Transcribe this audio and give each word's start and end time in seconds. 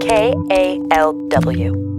KALW. 0.00 1.90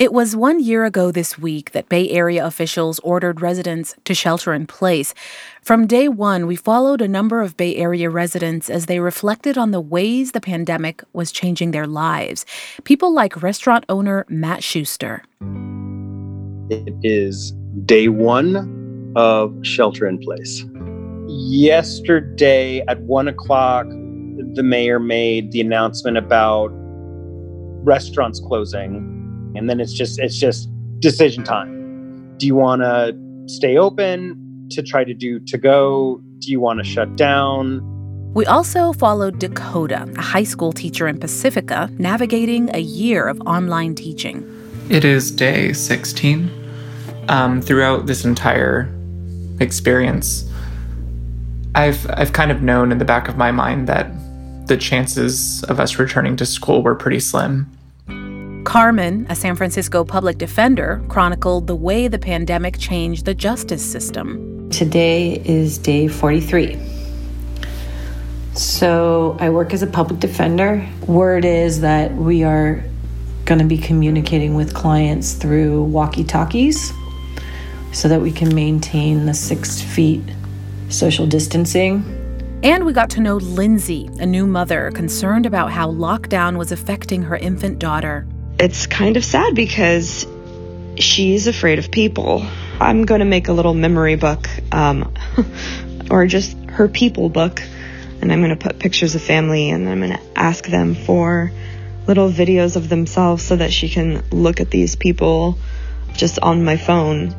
It 0.00 0.12
was 0.12 0.34
one 0.34 0.58
year 0.58 0.84
ago 0.84 1.12
this 1.12 1.38
week 1.38 1.70
that 1.70 1.88
Bay 1.88 2.10
Area 2.10 2.44
officials 2.44 2.98
ordered 2.98 3.40
residents 3.40 3.94
to 4.04 4.12
shelter 4.12 4.52
in 4.52 4.66
place. 4.66 5.14
From 5.62 5.86
day 5.86 6.08
one, 6.08 6.48
we 6.48 6.56
followed 6.56 7.00
a 7.00 7.06
number 7.06 7.40
of 7.40 7.56
Bay 7.56 7.76
Area 7.76 8.10
residents 8.10 8.68
as 8.68 8.86
they 8.86 8.98
reflected 8.98 9.56
on 9.56 9.70
the 9.70 9.80
ways 9.80 10.32
the 10.32 10.40
pandemic 10.40 11.04
was 11.12 11.30
changing 11.30 11.70
their 11.70 11.86
lives. 11.86 12.44
People 12.82 13.14
like 13.14 13.40
restaurant 13.40 13.84
owner 13.88 14.26
Matt 14.28 14.64
Schuster. 14.64 15.22
It 16.68 16.94
is 17.04 17.52
day 17.86 18.08
one 18.08 19.12
of 19.14 19.54
shelter 19.62 20.08
in 20.08 20.18
place. 20.18 20.64
Yesterday 21.28 22.82
at 22.88 23.00
one 23.02 23.28
o'clock, 23.28 23.86
the 24.54 24.62
mayor 24.62 24.98
made 24.98 25.52
the 25.52 25.60
announcement 25.60 26.16
about 26.16 26.68
restaurants 27.84 28.40
closing 28.40 29.52
and 29.56 29.68
then 29.68 29.80
it's 29.80 29.92
just 29.92 30.18
it's 30.18 30.38
just 30.38 30.68
decision 31.00 31.44
time 31.44 32.34
do 32.38 32.46
you 32.46 32.54
want 32.54 32.82
to 32.82 33.14
stay 33.46 33.76
open 33.76 34.68
to 34.70 34.82
try 34.82 35.04
to 35.04 35.14
do 35.14 35.38
to 35.40 35.58
go 35.58 36.20
do 36.38 36.50
you 36.50 36.60
want 36.60 36.78
to 36.78 36.84
shut 36.84 37.14
down 37.16 37.90
we 38.34 38.44
also 38.46 38.92
followed 38.92 39.38
Dakota, 39.38 40.12
a 40.16 40.20
high 40.20 40.42
school 40.42 40.72
teacher 40.72 41.06
in 41.06 41.20
Pacifica, 41.20 41.88
navigating 41.98 42.68
a 42.74 42.80
year 42.80 43.28
of 43.28 43.40
online 43.42 43.94
teaching. 43.94 44.44
It 44.90 45.04
is 45.04 45.30
day 45.30 45.72
16. 45.72 46.50
Um, 47.28 47.62
throughout 47.62 48.06
this 48.06 48.24
entire 48.24 48.92
experience, 49.60 50.50
I've 51.76 52.10
I've 52.10 52.32
kind 52.32 52.50
of 52.50 52.60
known 52.60 52.90
in 52.90 52.98
the 52.98 53.04
back 53.04 53.28
of 53.28 53.36
my 53.36 53.52
mind 53.52 53.86
that 53.86 54.10
the 54.66 54.76
chances 54.76 55.62
of 55.64 55.78
us 55.78 55.98
returning 55.98 56.36
to 56.36 56.46
school 56.46 56.82
were 56.82 56.94
pretty 56.94 57.20
slim. 57.20 57.70
Carmen, 58.64 59.26
a 59.28 59.36
San 59.36 59.56
Francisco 59.56 60.04
public 60.04 60.38
defender, 60.38 61.04
chronicled 61.08 61.66
the 61.66 61.76
way 61.76 62.08
the 62.08 62.18
pandemic 62.18 62.78
changed 62.78 63.26
the 63.26 63.34
justice 63.34 63.84
system. 63.84 64.70
Today 64.70 65.42
is 65.44 65.76
day 65.76 66.08
43. 66.08 66.78
So 68.54 69.36
I 69.38 69.50
work 69.50 69.74
as 69.74 69.82
a 69.82 69.86
public 69.86 70.18
defender. 70.20 70.86
Word 71.06 71.44
is 71.44 71.82
that 71.82 72.14
we 72.14 72.42
are 72.42 72.82
going 73.44 73.58
to 73.58 73.66
be 73.66 73.76
communicating 73.76 74.54
with 74.54 74.72
clients 74.72 75.34
through 75.34 75.82
walkie 75.84 76.24
talkies 76.24 76.92
so 77.92 78.08
that 78.08 78.20
we 78.20 78.32
can 78.32 78.54
maintain 78.54 79.26
the 79.26 79.34
six 79.34 79.82
feet 79.82 80.22
social 80.88 81.26
distancing. 81.26 82.23
And 82.64 82.84
we 82.86 82.92
got 82.92 83.10
to 83.10 83.20
know 83.20 83.36
Lindsay, 83.36 84.08
a 84.18 84.26
new 84.26 84.46
mother 84.46 84.90
concerned 84.90 85.46
about 85.46 85.70
how 85.70 85.90
lockdown 85.92 86.56
was 86.56 86.72
affecting 86.72 87.22
her 87.22 87.36
infant 87.36 87.78
daughter 87.78 88.26
it's 88.58 88.86
kind 88.86 89.16
of 89.16 89.24
sad 89.24 89.54
because 89.54 90.26
she's 90.96 91.46
afraid 91.46 91.78
of 91.78 91.90
people. 91.90 92.46
I'm 92.80 93.04
going 93.04 93.18
to 93.18 93.24
make 93.24 93.48
a 93.48 93.52
little 93.52 93.74
memory 93.74 94.16
book, 94.16 94.48
um, 94.72 95.12
or 96.10 96.26
just 96.26 96.56
her 96.70 96.88
people 96.88 97.28
book, 97.28 97.62
and 98.20 98.32
I'm 98.32 98.40
going 98.40 98.56
to 98.56 98.68
put 98.68 98.78
pictures 98.78 99.14
of 99.14 99.22
family 99.22 99.70
and 99.70 99.88
I'm 99.88 100.00
going 100.00 100.12
to 100.12 100.20
ask 100.36 100.66
them 100.66 100.94
for 100.94 101.52
little 102.06 102.30
videos 102.30 102.76
of 102.76 102.88
themselves 102.88 103.42
so 103.42 103.56
that 103.56 103.72
she 103.72 103.88
can 103.88 104.22
look 104.30 104.60
at 104.60 104.70
these 104.70 104.94
people 104.94 105.58
just 106.14 106.38
on 106.38 106.64
my 106.64 106.76
phone. 106.76 107.34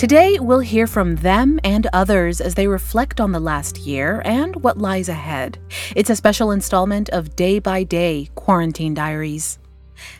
Today, 0.00 0.38
we'll 0.40 0.60
hear 0.60 0.86
from 0.86 1.16
them 1.16 1.60
and 1.62 1.86
others 1.92 2.40
as 2.40 2.54
they 2.54 2.66
reflect 2.66 3.20
on 3.20 3.32
the 3.32 3.38
last 3.38 3.76
year 3.76 4.22
and 4.24 4.56
what 4.62 4.78
lies 4.78 5.10
ahead. 5.10 5.58
It's 5.94 6.08
a 6.08 6.16
special 6.16 6.52
installment 6.52 7.10
of 7.10 7.36
Day 7.36 7.58
by 7.58 7.82
Day 7.82 8.30
Quarantine 8.34 8.94
Diaries. 8.94 9.58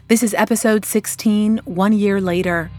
This 0.06 0.22
is 0.22 0.34
episode 0.34 0.84
16, 0.84 1.62
one 1.64 1.94
year 1.94 2.20
later. 2.20 2.70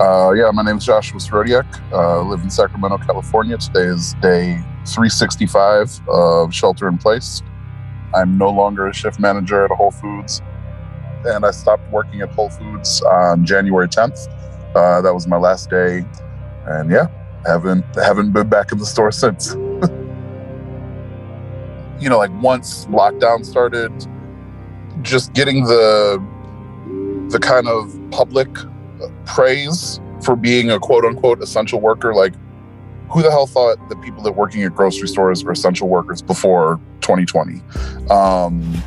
Uh, 0.00 0.32
yeah, 0.34 0.50
my 0.50 0.62
name 0.62 0.78
is 0.78 0.86
Joshua 0.86 1.20
Srodiak. 1.20 1.92
Uh, 1.92 2.22
live 2.22 2.40
in 2.40 2.48
Sacramento, 2.48 2.96
California. 2.96 3.58
Today 3.58 3.84
is 3.84 4.14
day 4.22 4.54
365 4.86 6.08
of 6.08 6.54
shelter 6.54 6.88
in 6.88 6.96
place. 6.96 7.42
I'm 8.14 8.38
no 8.38 8.48
longer 8.48 8.86
a 8.86 8.94
shift 8.94 9.20
manager 9.20 9.66
at 9.66 9.70
Whole 9.72 9.90
Foods, 9.90 10.40
and 11.26 11.44
I 11.44 11.50
stopped 11.50 11.86
working 11.92 12.22
at 12.22 12.30
Whole 12.30 12.48
Foods 12.48 13.02
on 13.02 13.44
January 13.44 13.88
10th. 13.88 14.26
Uh, 14.74 15.00
that 15.02 15.12
was 15.12 15.26
my 15.26 15.36
last 15.36 15.70
day, 15.70 16.04
and 16.66 16.90
yeah, 16.90 17.08
haven't 17.46 17.84
haven't 17.94 18.32
been 18.32 18.48
back 18.48 18.72
in 18.72 18.78
the 18.78 18.86
store 18.86 19.12
since. 19.12 19.54
you 22.00 22.08
know, 22.08 22.18
like 22.18 22.32
once 22.42 22.86
lockdown 22.86 23.44
started, 23.44 23.92
just 25.02 25.32
getting 25.32 25.64
the 25.64 26.22
the 27.28 27.38
kind 27.38 27.66
of 27.66 27.98
public 28.10 28.48
praise 29.26 30.00
for 30.22 30.36
being 30.36 30.70
a 30.70 30.78
quote 30.78 31.04
unquote 31.04 31.42
essential 31.42 31.80
worker 31.80 32.14
like 32.14 32.34
who 33.08 33.22
the 33.22 33.30
hell 33.30 33.46
thought 33.46 33.76
the 33.88 33.96
people 33.96 34.22
that 34.22 34.32
working 34.32 34.62
at 34.62 34.74
grocery 34.74 35.08
stores 35.08 35.44
were 35.44 35.52
essential 35.52 35.88
workers 35.88 36.22
before 36.22 36.80
2020 37.00 37.60
um, 38.10 38.82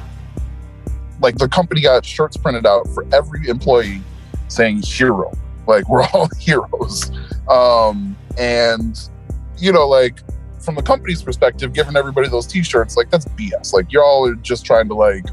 like 1.21 1.37
the 1.37 1.47
company 1.47 1.81
got 1.81 2.05
shirts 2.05 2.37
printed 2.37 2.65
out 2.65 2.87
for 2.93 3.05
every 3.13 3.47
employee 3.47 4.01
saying 4.47 4.81
hero 4.81 5.31
like 5.67 5.87
we're 5.89 6.05
all 6.13 6.29
heroes 6.39 7.11
um, 7.49 8.15
and 8.37 9.09
you 9.57 9.71
know 9.71 9.87
like 9.87 10.19
from 10.61 10.75
the 10.75 10.81
company's 10.81 11.21
perspective 11.21 11.73
giving 11.73 11.95
everybody 11.95 12.27
those 12.27 12.47
t-shirts 12.47 12.97
like 12.97 13.09
that's 13.11 13.25
bs 13.25 13.71
like 13.71 13.91
y'all 13.91 14.27
are 14.27 14.35
just 14.35 14.65
trying 14.65 14.87
to 14.87 14.95
like 14.95 15.25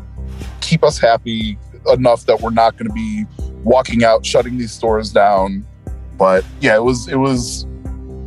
keep 0.61 0.85
us 0.85 0.99
happy 0.99 1.59
enough 1.93 2.25
that 2.27 2.41
we're 2.41 2.51
not 2.51 2.77
going 2.77 2.89
to 2.89 2.95
be 2.95 3.25
walking 3.65 4.05
out, 4.05 4.25
shutting 4.25 4.59
these 4.59 4.73
stores 4.73 5.13
down. 5.13 5.67
But 6.17 6.45
yeah, 6.61 6.77
it 6.77 6.83
was 6.83 7.09
it 7.09 7.17
was 7.17 7.67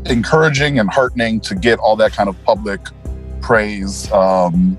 encouraging 0.06 0.80
and 0.80 0.90
heartening 0.90 1.40
to 1.42 1.56
get 1.56 1.80
all 1.80 1.96
that 1.96 2.12
kind 2.12 2.30
of 2.30 2.42
public 2.44 2.82
praise. 3.42 4.12
Um, 4.12 4.78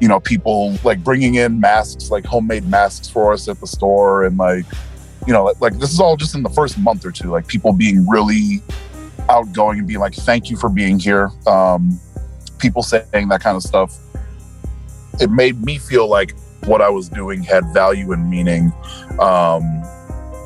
you 0.00 0.06
know, 0.06 0.20
people 0.20 0.76
like 0.84 1.02
bringing 1.02 1.36
in 1.36 1.60
masks, 1.60 2.10
like 2.10 2.24
homemade 2.24 2.66
masks 2.68 3.08
for 3.08 3.32
us 3.32 3.48
at 3.48 3.58
the 3.60 3.66
store, 3.66 4.24
and 4.24 4.36
like, 4.36 4.66
you 5.28 5.34
know, 5.34 5.44
like, 5.44 5.60
like 5.60 5.78
this 5.78 5.92
is 5.92 6.00
all 6.00 6.16
just 6.16 6.34
in 6.34 6.42
the 6.42 6.48
first 6.48 6.78
month 6.78 7.04
or 7.04 7.12
two. 7.12 7.28
Like 7.28 7.46
people 7.46 7.74
being 7.74 8.08
really 8.08 8.62
outgoing 9.28 9.78
and 9.78 9.86
being 9.86 10.00
like, 10.00 10.14
"Thank 10.14 10.48
you 10.48 10.56
for 10.56 10.70
being 10.70 10.98
here." 10.98 11.30
Um, 11.46 12.00
people 12.58 12.82
saying 12.82 13.28
that 13.28 13.42
kind 13.42 13.54
of 13.54 13.62
stuff. 13.62 13.94
It 15.20 15.30
made 15.30 15.62
me 15.62 15.76
feel 15.76 16.08
like 16.08 16.34
what 16.64 16.80
I 16.80 16.88
was 16.88 17.10
doing 17.10 17.42
had 17.42 17.62
value 17.74 18.12
and 18.12 18.30
meaning. 18.30 18.72
Um, 19.20 19.82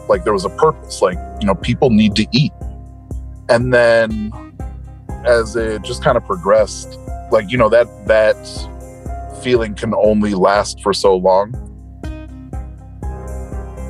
like 0.09 0.25
there 0.25 0.33
was 0.33 0.45
a 0.45 0.51
purpose. 0.51 1.01
Like 1.01 1.17
you 1.41 1.47
know, 1.47 1.55
people 1.55 1.91
need 1.91 2.17
to 2.17 2.27
eat. 2.33 2.53
And 3.49 3.73
then 3.73 4.33
as 5.25 5.55
it 5.55 5.83
just 5.83 6.03
kind 6.03 6.17
of 6.17 6.27
progressed, 6.27 6.99
like 7.31 7.53
you 7.53 7.57
know 7.57 7.69
that 7.69 7.87
that 8.09 8.35
feeling 9.45 9.77
can 9.77 9.95
only 9.95 10.35
last 10.35 10.83
for 10.83 10.93
so 10.93 11.15
long. 11.17 11.72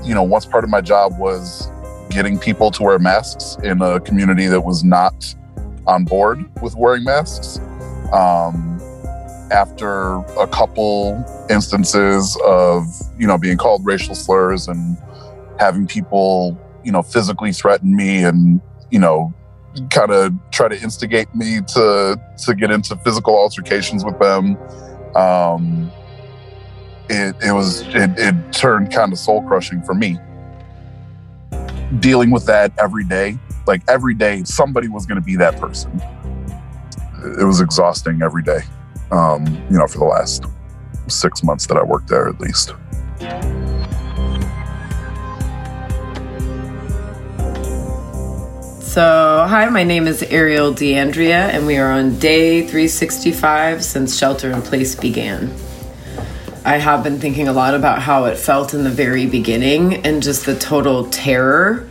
You 0.04 0.14
know, 0.14 0.22
once 0.22 0.46
part 0.46 0.64
of 0.64 0.70
my 0.70 0.80
job 0.80 1.18
was 1.18 1.70
getting 2.10 2.38
people 2.38 2.70
to 2.72 2.82
wear 2.82 2.98
masks 2.98 3.56
in 3.62 3.80
a 3.80 4.00
community 4.00 4.46
that 4.46 4.60
was 4.60 4.84
not 4.84 5.34
on 5.86 6.04
board 6.04 6.44
with 6.60 6.76
wearing 6.76 7.04
masks. 7.04 7.58
Um, 8.12 8.80
after 9.52 10.16
a 10.40 10.46
couple 10.46 11.24
instances 11.50 12.38
of 12.44 12.86
you 13.18 13.26
know 13.26 13.36
being 13.36 13.58
called 13.58 13.84
racial 13.84 14.14
slurs 14.14 14.66
and 14.66 14.96
having 15.58 15.86
people 15.86 16.58
you 16.84 16.90
know 16.90 17.02
physically 17.02 17.52
threaten 17.52 17.94
me 17.94 18.24
and 18.24 18.60
you 18.90 18.98
know 18.98 19.32
kind 19.90 20.10
of 20.10 20.32
try 20.50 20.68
to 20.68 20.80
instigate 20.82 21.32
me 21.34 21.60
to 21.66 22.18
to 22.38 22.54
get 22.54 22.70
into 22.70 22.96
physical 22.96 23.36
altercations 23.36 24.04
with 24.04 24.18
them 24.18 24.56
um 25.14 25.90
it, 27.08 27.36
it 27.42 27.52
was 27.52 27.82
it, 27.88 28.10
it 28.18 28.52
turned 28.52 28.92
kind 28.92 29.12
of 29.12 29.18
soul 29.18 29.42
crushing 29.42 29.82
for 29.82 29.94
me 29.94 30.18
dealing 31.98 32.30
with 32.30 32.46
that 32.46 32.72
every 32.78 33.04
day 33.04 33.38
like 33.66 33.82
every 33.88 34.14
day 34.14 34.42
somebody 34.44 34.88
was 34.88 35.06
going 35.06 35.20
to 35.20 35.24
be 35.24 35.36
that 35.36 35.58
person 35.58 36.00
it 37.38 37.44
was 37.44 37.60
exhausting 37.60 38.22
every 38.22 38.42
day 38.42 38.60
um, 39.12 39.46
you 39.70 39.78
know, 39.78 39.86
for 39.86 39.98
the 39.98 40.04
last 40.04 40.44
six 41.06 41.44
months 41.44 41.66
that 41.66 41.76
I 41.76 41.82
worked 41.82 42.08
there 42.08 42.28
at 42.28 42.40
least. 42.40 42.72
So, 48.80 49.46
hi, 49.48 49.68
my 49.70 49.84
name 49.84 50.06
is 50.06 50.22
Ariel 50.24 50.72
D'Andrea, 50.72 51.48
and 51.48 51.66
we 51.66 51.78
are 51.78 51.90
on 51.90 52.18
day 52.18 52.60
365 52.60 53.82
since 53.82 54.18
shelter 54.18 54.50
in 54.50 54.60
place 54.60 54.94
began. 54.94 55.54
I 56.64 56.76
have 56.76 57.02
been 57.02 57.18
thinking 57.18 57.48
a 57.48 57.52
lot 57.52 57.74
about 57.74 58.00
how 58.00 58.26
it 58.26 58.38
felt 58.38 58.72
in 58.72 58.84
the 58.84 58.90
very 58.90 59.26
beginning 59.26 60.06
and 60.06 60.22
just 60.22 60.46
the 60.46 60.56
total 60.56 61.06
terror 61.06 61.88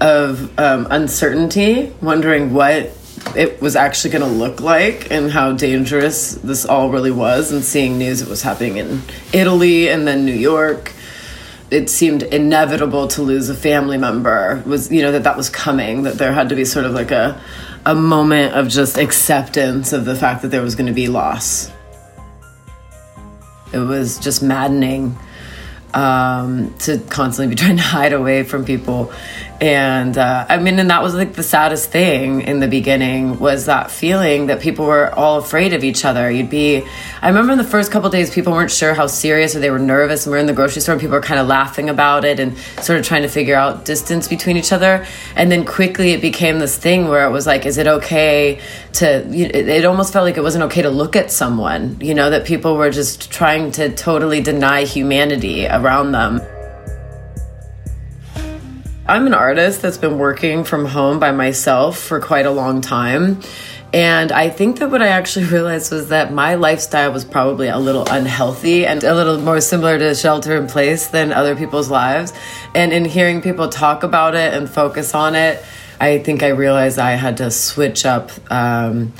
of 0.00 0.56
um, 0.60 0.86
uncertainty, 0.90 1.92
wondering 2.00 2.54
what 2.54 2.96
it 3.34 3.60
was 3.60 3.74
actually 3.74 4.10
going 4.10 4.22
to 4.22 4.30
look 4.30 4.60
like 4.60 5.10
and 5.10 5.30
how 5.30 5.52
dangerous 5.52 6.34
this 6.36 6.64
all 6.64 6.90
really 6.90 7.10
was 7.10 7.50
and 7.50 7.64
seeing 7.64 7.98
news 7.98 8.22
it 8.22 8.28
was 8.28 8.42
happening 8.42 8.76
in 8.76 9.02
Italy 9.32 9.88
and 9.88 10.06
then 10.06 10.24
New 10.24 10.32
York. 10.32 10.92
It 11.72 11.90
seemed 11.90 12.22
inevitable 12.22 13.08
to 13.08 13.22
lose 13.22 13.48
a 13.48 13.56
family 13.56 13.98
member 13.98 14.62
was 14.64 14.92
you 14.92 15.02
know 15.02 15.10
that 15.12 15.24
that 15.24 15.36
was 15.36 15.48
coming 15.48 16.02
that 16.02 16.18
there 16.18 16.32
had 16.32 16.50
to 16.50 16.54
be 16.54 16.64
sort 16.64 16.84
of 16.84 16.92
like 16.92 17.10
a 17.10 17.40
a 17.86 17.94
moment 17.94 18.54
of 18.54 18.68
just 18.68 18.98
acceptance 18.98 19.92
of 19.92 20.04
the 20.04 20.14
fact 20.14 20.42
that 20.42 20.48
there 20.48 20.62
was 20.62 20.74
going 20.76 20.86
to 20.86 20.92
be 20.92 21.08
loss 21.08 21.72
it 23.72 23.78
was 23.78 24.18
just 24.18 24.42
maddening 24.42 25.18
um, 25.94 26.74
to 26.78 26.98
constantly 26.98 27.54
be 27.54 27.58
trying 27.58 27.76
to 27.76 27.82
hide 27.82 28.12
away 28.12 28.42
from 28.42 28.64
people 28.64 29.12
and 29.62 30.18
uh, 30.18 30.44
i 30.48 30.58
mean 30.58 30.80
and 30.80 30.90
that 30.90 31.04
was 31.04 31.14
like 31.14 31.34
the 31.34 31.42
saddest 31.42 31.88
thing 31.90 32.40
in 32.40 32.58
the 32.58 32.66
beginning 32.66 33.38
was 33.38 33.66
that 33.66 33.92
feeling 33.92 34.46
that 34.46 34.60
people 34.60 34.84
were 34.84 35.14
all 35.14 35.38
afraid 35.38 35.72
of 35.72 35.84
each 35.84 36.04
other. 36.04 36.28
You'd 36.28 36.50
be 36.50 36.82
i 37.22 37.28
remember 37.28 37.52
in 37.52 37.58
the 37.58 37.64
first 37.64 37.92
couple 37.92 38.10
days 38.10 38.34
people 38.34 38.52
weren't 38.52 38.72
sure 38.72 38.92
how 38.92 39.06
serious 39.06 39.54
or 39.54 39.60
they 39.60 39.70
were 39.70 39.78
nervous 39.78 40.26
and 40.26 40.32
we 40.32 40.38
are 40.38 40.40
in 40.40 40.46
the 40.46 40.52
grocery 40.52 40.82
store 40.82 40.94
and 40.94 41.00
people 41.00 41.14
were 41.14 41.22
kind 41.22 41.38
of 41.38 41.46
laughing 41.46 41.88
about 41.88 42.24
it 42.24 42.40
and 42.40 42.58
sort 42.80 42.98
of 42.98 43.06
trying 43.06 43.22
to 43.22 43.28
figure 43.28 43.54
out 43.54 43.84
distance 43.84 44.26
between 44.26 44.56
each 44.56 44.72
other. 44.72 45.06
And 45.36 45.52
then 45.52 45.64
quickly 45.64 46.10
it 46.10 46.20
became 46.20 46.58
this 46.58 46.76
thing 46.76 47.06
where 47.06 47.24
it 47.24 47.30
was 47.30 47.46
like 47.46 47.64
is 47.64 47.78
it 47.78 47.86
okay 47.86 48.60
to 48.94 49.24
it 49.32 49.84
almost 49.84 50.12
felt 50.12 50.24
like 50.24 50.36
it 50.36 50.42
wasn't 50.42 50.64
okay 50.64 50.82
to 50.82 50.90
look 50.90 51.14
at 51.14 51.30
someone 51.30 51.96
you 52.00 52.14
know 52.14 52.30
that 52.30 52.44
people 52.44 52.76
were 52.76 52.90
just 52.90 53.30
trying 53.30 53.70
to 53.70 53.94
totally 53.94 54.40
deny 54.40 54.84
humanity 54.84 55.66
around 55.68 56.12
them 56.12 56.40
I'm 59.04 59.26
an 59.26 59.34
artist 59.34 59.82
that's 59.82 59.98
been 59.98 60.16
working 60.16 60.62
from 60.62 60.86
home 60.86 61.18
by 61.18 61.32
myself 61.32 61.98
for 61.98 62.20
quite 62.20 62.46
a 62.46 62.52
long 62.52 62.80
time. 62.80 63.40
And 63.92 64.30
I 64.30 64.48
think 64.48 64.78
that 64.78 64.92
what 64.92 65.02
I 65.02 65.08
actually 65.08 65.46
realized 65.56 65.90
was 65.90 66.10
that 66.10 66.32
my 66.32 66.54
lifestyle 66.54 67.12
was 67.12 67.24
probably 67.24 67.66
a 67.66 67.78
little 67.78 68.06
unhealthy 68.08 68.86
and 68.86 69.02
a 69.02 69.12
little 69.12 69.40
more 69.40 69.60
similar 69.60 69.98
to 69.98 70.14
shelter 70.14 70.56
in 70.56 70.68
place 70.68 71.08
than 71.08 71.32
other 71.32 71.56
people's 71.56 71.90
lives. 71.90 72.32
And 72.76 72.92
in 72.92 73.04
hearing 73.04 73.42
people 73.42 73.68
talk 73.68 74.04
about 74.04 74.36
it 74.36 74.54
and 74.54 74.70
focus 74.70 75.16
on 75.16 75.34
it, 75.34 75.64
I 76.00 76.20
think 76.20 76.44
I 76.44 76.48
realized 76.48 77.00
I 77.00 77.12
had 77.12 77.38
to 77.38 77.50
switch 77.50 78.06
up. 78.06 78.30
Um, 78.52 79.12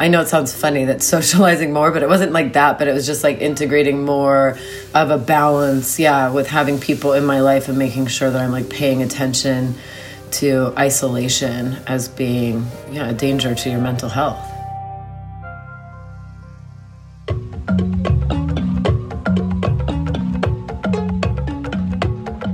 I 0.00 0.06
know 0.06 0.20
it 0.20 0.28
sounds 0.28 0.54
funny 0.54 0.84
that 0.84 1.02
socializing 1.02 1.72
more, 1.72 1.90
but 1.90 2.04
it 2.04 2.08
wasn't 2.08 2.30
like 2.30 2.52
that, 2.52 2.78
but 2.78 2.86
it 2.86 2.94
was 2.94 3.04
just 3.04 3.24
like 3.24 3.40
integrating 3.40 4.04
more 4.04 4.56
of 4.94 5.10
a 5.10 5.18
balance, 5.18 5.98
yeah, 5.98 6.30
with 6.30 6.46
having 6.46 6.78
people 6.78 7.14
in 7.14 7.26
my 7.26 7.40
life 7.40 7.68
and 7.68 7.76
making 7.76 8.06
sure 8.06 8.30
that 8.30 8.40
I'm 8.40 8.52
like 8.52 8.70
paying 8.70 9.02
attention 9.02 9.74
to 10.30 10.72
isolation 10.78 11.78
as 11.88 12.08
being 12.08 12.64
yeah, 12.92 13.10
a 13.10 13.12
danger 13.12 13.56
to 13.56 13.70
your 13.70 13.80
mental 13.80 14.08
health. 14.08 14.38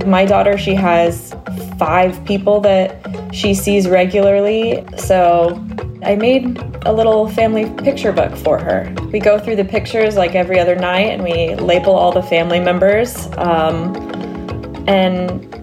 My 0.07 0.25
daughter, 0.25 0.57
she 0.57 0.73
has 0.73 1.35
five 1.77 2.25
people 2.25 2.59
that 2.61 3.05
she 3.31 3.53
sees 3.53 3.87
regularly. 3.87 4.83
So 4.97 5.63
I 6.03 6.15
made 6.15 6.74
a 6.85 6.93
little 6.93 7.27
family 7.27 7.69
picture 7.81 8.11
book 8.11 8.35
for 8.35 8.59
her. 8.59 8.93
We 9.11 9.19
go 9.19 9.39
through 9.39 9.55
the 9.55 9.65
pictures 9.65 10.15
like 10.15 10.35
every 10.35 10.59
other 10.59 10.75
night 10.75 11.07
and 11.07 11.23
we 11.23 11.55
label 11.55 11.93
all 11.93 12.11
the 12.11 12.23
family 12.23 12.59
members. 12.59 13.27
Um, 13.37 13.95
and 14.87 15.53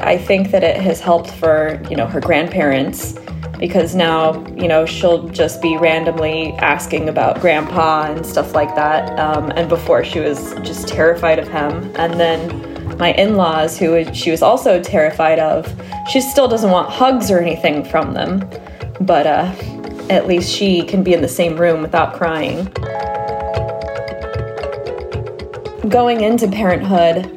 I 0.00 0.16
think 0.16 0.50
that 0.50 0.64
it 0.64 0.76
has 0.76 1.00
helped 1.00 1.30
for, 1.30 1.80
you 1.90 1.96
know, 1.96 2.06
her 2.06 2.20
grandparents 2.20 3.14
because 3.58 3.94
now, 3.94 4.44
you 4.48 4.66
know, 4.66 4.86
she'll 4.86 5.28
just 5.28 5.60
be 5.62 5.76
randomly 5.76 6.52
asking 6.54 7.08
about 7.08 7.40
grandpa 7.40 8.10
and 8.10 8.24
stuff 8.24 8.54
like 8.54 8.74
that. 8.74 9.18
Um, 9.18 9.50
and 9.52 9.68
before 9.68 10.02
she 10.02 10.20
was 10.20 10.54
just 10.62 10.88
terrified 10.88 11.38
of 11.38 11.46
him. 11.48 11.92
And 11.96 12.18
then 12.18 12.98
my 12.98 13.12
in 13.12 13.36
laws, 13.36 13.78
who 13.78 14.12
she 14.14 14.30
was 14.30 14.42
also 14.42 14.82
terrified 14.82 15.38
of, 15.38 15.72
she 16.10 16.20
still 16.20 16.48
doesn't 16.48 16.70
want 16.70 16.90
hugs 16.90 17.30
or 17.30 17.38
anything 17.38 17.84
from 17.84 18.14
them. 18.14 18.48
But 19.00 19.26
uh, 19.26 19.52
at 20.10 20.26
least 20.26 20.50
she 20.54 20.82
can 20.82 21.02
be 21.02 21.14
in 21.14 21.22
the 21.22 21.28
same 21.28 21.56
room 21.56 21.82
without 21.82 22.14
crying. 22.14 22.64
Going 25.88 26.22
into 26.22 26.48
parenthood, 26.48 27.30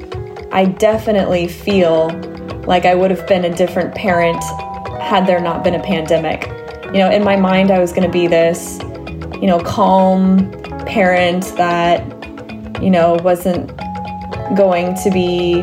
I 0.52 0.66
definitely 0.66 1.48
feel 1.48 2.10
like 2.66 2.86
I 2.86 2.96
would 2.96 3.12
have 3.12 3.28
been 3.28 3.46
a 3.46 3.54
different 3.54 3.96
parent 3.96 4.44
had 5.02 5.26
there 5.26 5.40
not 5.40 5.64
been 5.64 5.76
a 5.76 5.84
pandemic. 5.84 6.48
You 6.88 7.00
know, 7.00 7.10
in 7.10 7.24
my 7.24 7.36
mind, 7.36 7.72
I 7.72 7.80
was 7.80 7.92
going 7.92 8.04
to 8.04 8.12
be 8.12 8.28
this, 8.28 8.80
you 9.42 9.48
know, 9.48 9.60
calm 9.60 10.52
parent 10.86 11.46
that, 11.58 12.02
you 12.82 12.90
know, 12.90 13.16
wasn't 13.24 13.76
going 14.56 14.96
to 15.04 15.12
be 15.12 15.62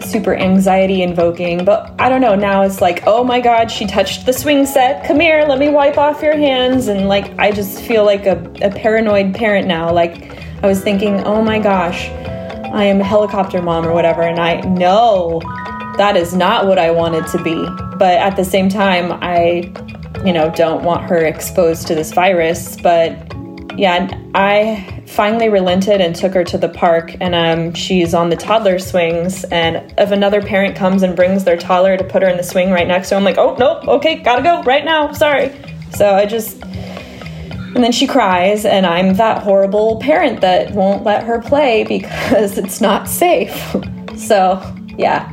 super 0.00 0.34
anxiety 0.34 1.02
invoking, 1.02 1.64
but 1.64 1.94
I 1.98 2.08
don't 2.08 2.20
know. 2.20 2.34
Now 2.34 2.62
it's 2.62 2.80
like, 2.80 3.02
oh 3.06 3.24
my 3.24 3.40
god, 3.40 3.70
she 3.70 3.86
touched 3.86 4.26
the 4.26 4.32
swing 4.32 4.66
set. 4.66 5.04
Come 5.06 5.20
here, 5.20 5.44
let 5.48 5.58
me 5.58 5.68
wipe 5.68 5.98
off 5.98 6.22
your 6.22 6.36
hands. 6.36 6.88
And 6.88 7.08
like, 7.08 7.36
I 7.38 7.50
just 7.50 7.80
feel 7.80 8.04
like 8.04 8.26
a, 8.26 8.38
a 8.62 8.70
paranoid 8.70 9.34
parent 9.34 9.66
now. 9.66 9.92
Like, 9.92 10.38
I 10.62 10.66
was 10.66 10.80
thinking, 10.80 11.20
oh 11.24 11.42
my 11.42 11.58
gosh, 11.58 12.08
I 12.08 12.84
am 12.84 13.00
a 13.00 13.04
helicopter 13.04 13.62
mom 13.62 13.86
or 13.86 13.92
whatever. 13.92 14.22
And 14.22 14.38
I 14.38 14.60
know 14.60 15.40
that 15.96 16.16
is 16.16 16.34
not 16.34 16.66
what 16.66 16.78
I 16.78 16.90
wanted 16.90 17.26
to 17.28 17.42
be. 17.42 17.54
But 17.96 18.18
at 18.18 18.36
the 18.36 18.44
same 18.44 18.68
time, 18.68 19.18
I, 19.22 19.72
you 20.24 20.32
know, 20.32 20.50
don't 20.50 20.84
want 20.84 21.08
her 21.08 21.18
exposed 21.18 21.86
to 21.88 21.94
this 21.94 22.12
virus. 22.12 22.76
But 22.76 23.34
yeah, 23.78 24.10
I 24.34 25.04
finally 25.06 25.48
relented 25.48 26.00
and 26.00 26.14
took 26.14 26.34
her 26.34 26.42
to 26.42 26.58
the 26.58 26.68
park 26.68 27.14
and 27.20 27.32
um, 27.32 27.74
she's 27.74 28.12
on 28.12 28.28
the 28.28 28.34
toddler 28.34 28.80
swings 28.80 29.44
and 29.44 29.94
if 29.96 30.10
another 30.10 30.42
parent 30.42 30.74
comes 30.74 31.04
and 31.04 31.14
brings 31.14 31.44
their 31.44 31.56
toddler 31.56 31.96
to 31.96 32.02
put 32.02 32.22
her 32.22 32.28
in 32.28 32.36
the 32.36 32.42
swing 32.42 32.72
right 32.72 32.88
next 32.88 33.08
to 33.08 33.14
her 33.14 33.18
i'm 33.18 33.24
like 33.24 33.38
oh 33.38 33.54
nope 33.56 33.86
okay 33.86 34.16
gotta 34.16 34.42
go 34.42 34.62
right 34.64 34.84
now 34.84 35.12
sorry. 35.12 35.54
So 35.94 36.12
i 36.12 36.26
just 36.26 36.60
and 36.62 37.84
then 37.84 37.92
she 37.92 38.08
cries 38.08 38.64
and 38.64 38.84
i'm 38.84 39.14
that 39.14 39.44
horrible 39.44 40.00
parent 40.00 40.40
that 40.40 40.72
won't 40.72 41.04
let 41.04 41.22
her 41.22 41.40
play 41.40 41.84
because 41.84 42.58
it's 42.62 42.80
not 42.80 43.08
safe. 43.08 43.76
So 44.18 44.60
yeah. 44.96 45.32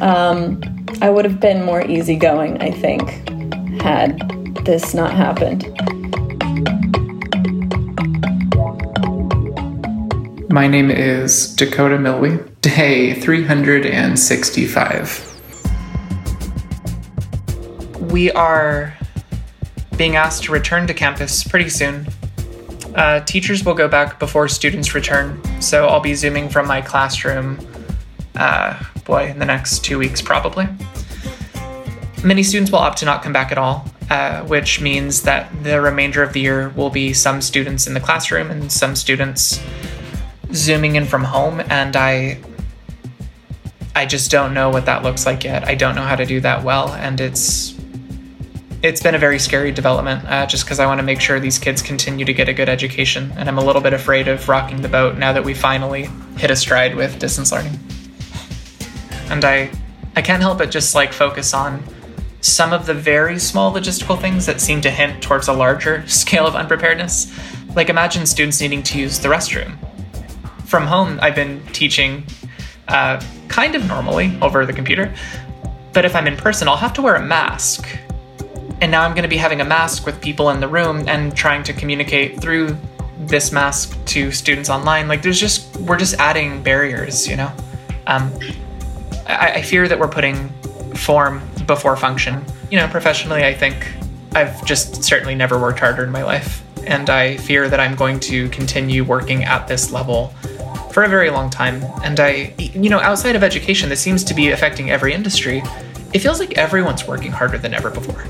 Um, 0.00 0.60
i 1.00 1.10
would 1.10 1.24
have 1.24 1.40
been 1.40 1.64
more 1.64 1.84
easygoing 1.84 2.62
i 2.62 2.70
think 2.70 3.02
had 3.82 4.16
this 4.64 4.94
not 4.94 5.12
happened 5.12 5.64
My 10.52 10.66
name 10.66 10.90
is 10.90 11.54
Dakota 11.56 11.96
Milwee, 11.96 12.36
day 12.60 13.18
365. 13.18 15.28
We 18.12 18.30
are 18.32 18.92
being 19.96 20.16
asked 20.16 20.44
to 20.44 20.52
return 20.52 20.86
to 20.88 20.92
campus 20.92 21.42
pretty 21.42 21.70
soon. 21.70 22.06
Uh, 22.94 23.20
teachers 23.20 23.64
will 23.64 23.72
go 23.72 23.88
back 23.88 24.18
before 24.18 24.46
students 24.46 24.94
return, 24.94 25.40
so 25.62 25.86
I'll 25.86 26.00
be 26.00 26.12
Zooming 26.12 26.50
from 26.50 26.68
my 26.68 26.82
classroom, 26.82 27.58
uh, 28.34 28.78
boy, 29.06 29.28
in 29.28 29.38
the 29.38 29.46
next 29.46 29.82
two 29.82 29.98
weeks 29.98 30.20
probably. 30.20 30.68
Many 32.22 32.42
students 32.42 32.70
will 32.70 32.80
opt 32.80 32.98
to 32.98 33.06
not 33.06 33.22
come 33.22 33.32
back 33.32 33.52
at 33.52 33.56
all, 33.56 33.86
uh, 34.10 34.42
which 34.42 34.82
means 34.82 35.22
that 35.22 35.50
the 35.64 35.80
remainder 35.80 36.22
of 36.22 36.34
the 36.34 36.40
year 36.40 36.68
will 36.76 36.90
be 36.90 37.14
some 37.14 37.40
students 37.40 37.86
in 37.86 37.94
the 37.94 38.00
classroom 38.00 38.50
and 38.50 38.70
some 38.70 38.94
students 38.94 39.58
zooming 40.54 40.96
in 40.96 41.06
from 41.06 41.24
home 41.24 41.60
and 41.70 41.96
I 41.96 42.40
I 43.94 44.06
just 44.06 44.30
don't 44.30 44.54
know 44.54 44.70
what 44.70 44.86
that 44.86 45.02
looks 45.02 45.26
like 45.26 45.44
yet. 45.44 45.64
I 45.64 45.74
don't 45.74 45.94
know 45.94 46.02
how 46.02 46.16
to 46.16 46.24
do 46.24 46.40
that 46.40 46.62
well 46.62 46.92
and 46.92 47.20
it's 47.20 47.74
it's 48.82 49.00
been 49.00 49.14
a 49.14 49.18
very 49.18 49.38
scary 49.38 49.70
development 49.70 50.24
uh, 50.26 50.44
just 50.44 50.64
because 50.64 50.80
I 50.80 50.86
want 50.86 50.98
to 50.98 51.04
make 51.04 51.20
sure 51.20 51.38
these 51.38 51.58
kids 51.58 51.82
continue 51.82 52.24
to 52.24 52.32
get 52.32 52.48
a 52.48 52.52
good 52.52 52.68
education 52.68 53.32
and 53.36 53.48
I'm 53.48 53.58
a 53.58 53.64
little 53.64 53.82
bit 53.82 53.92
afraid 53.92 54.28
of 54.28 54.48
rocking 54.48 54.82
the 54.82 54.88
boat 54.88 55.16
now 55.18 55.32
that 55.32 55.44
we 55.44 55.54
finally 55.54 56.08
hit 56.36 56.50
a 56.50 56.56
stride 56.56 56.96
with 56.96 57.18
distance 57.18 57.52
learning. 57.52 57.78
And 59.30 59.44
I 59.44 59.70
I 60.16 60.22
can't 60.22 60.42
help 60.42 60.58
but 60.58 60.70
just 60.70 60.94
like 60.94 61.12
focus 61.12 61.54
on 61.54 61.82
some 62.40 62.72
of 62.72 62.86
the 62.86 62.94
very 62.94 63.38
small 63.38 63.72
logistical 63.72 64.20
things 64.20 64.46
that 64.46 64.60
seem 64.60 64.80
to 64.80 64.90
hint 64.90 65.22
towards 65.22 65.48
a 65.48 65.52
larger 65.52 66.06
scale 66.08 66.46
of 66.46 66.56
unpreparedness. 66.56 67.32
Like 67.74 67.88
imagine 67.88 68.26
students 68.26 68.60
needing 68.60 68.82
to 68.82 68.98
use 68.98 69.18
the 69.18 69.28
restroom 69.28 69.78
from 70.72 70.86
home, 70.86 71.18
I've 71.20 71.34
been 71.34 71.60
teaching 71.74 72.24
uh, 72.88 73.22
kind 73.48 73.74
of 73.74 73.86
normally 73.86 74.38
over 74.40 74.64
the 74.64 74.72
computer. 74.72 75.14
But 75.92 76.06
if 76.06 76.16
I'm 76.16 76.26
in 76.26 76.34
person, 76.34 76.66
I'll 76.66 76.78
have 76.78 76.94
to 76.94 77.02
wear 77.02 77.16
a 77.16 77.20
mask. 77.20 77.86
And 78.80 78.90
now 78.90 79.02
I'm 79.02 79.10
going 79.12 79.24
to 79.24 79.28
be 79.28 79.36
having 79.36 79.60
a 79.60 79.66
mask 79.66 80.06
with 80.06 80.18
people 80.22 80.48
in 80.48 80.60
the 80.60 80.66
room 80.66 81.06
and 81.08 81.36
trying 81.36 81.62
to 81.64 81.74
communicate 81.74 82.40
through 82.40 82.74
this 83.18 83.52
mask 83.52 84.02
to 84.06 84.32
students 84.32 84.70
online. 84.70 85.08
Like, 85.08 85.20
there's 85.20 85.38
just, 85.38 85.76
we're 85.76 85.98
just 85.98 86.14
adding 86.14 86.62
barriers, 86.62 87.28
you 87.28 87.36
know? 87.36 87.52
Um, 88.06 88.32
I, 89.26 89.52
I 89.56 89.62
fear 89.62 89.86
that 89.88 89.98
we're 89.98 90.08
putting 90.08 90.48
form 90.94 91.42
before 91.66 91.98
function. 91.98 92.42
You 92.70 92.78
know, 92.78 92.88
professionally, 92.88 93.44
I 93.44 93.52
think 93.52 93.92
I've 94.34 94.64
just 94.64 95.04
certainly 95.04 95.34
never 95.34 95.60
worked 95.60 95.80
harder 95.80 96.02
in 96.02 96.10
my 96.10 96.24
life. 96.24 96.64
And 96.86 97.10
I 97.10 97.36
fear 97.36 97.68
that 97.68 97.78
I'm 97.78 97.94
going 97.94 98.18
to 98.20 98.48
continue 98.48 99.04
working 99.04 99.44
at 99.44 99.68
this 99.68 99.92
level 99.92 100.32
for 100.92 101.02
a 101.04 101.08
very 101.08 101.30
long 101.30 101.50
time. 101.50 101.82
And 102.02 102.20
I, 102.20 102.54
you 102.58 102.90
know, 102.90 103.00
outside 103.00 103.34
of 103.34 103.42
education, 103.42 103.88
this 103.88 104.00
seems 104.00 104.22
to 104.24 104.34
be 104.34 104.50
affecting 104.50 104.90
every 104.90 105.14
industry. 105.14 105.62
It 106.12 106.18
feels 106.18 106.38
like 106.38 106.58
everyone's 106.58 107.06
working 107.06 107.32
harder 107.32 107.58
than 107.58 107.72
ever 107.74 107.90
before. 107.90 108.24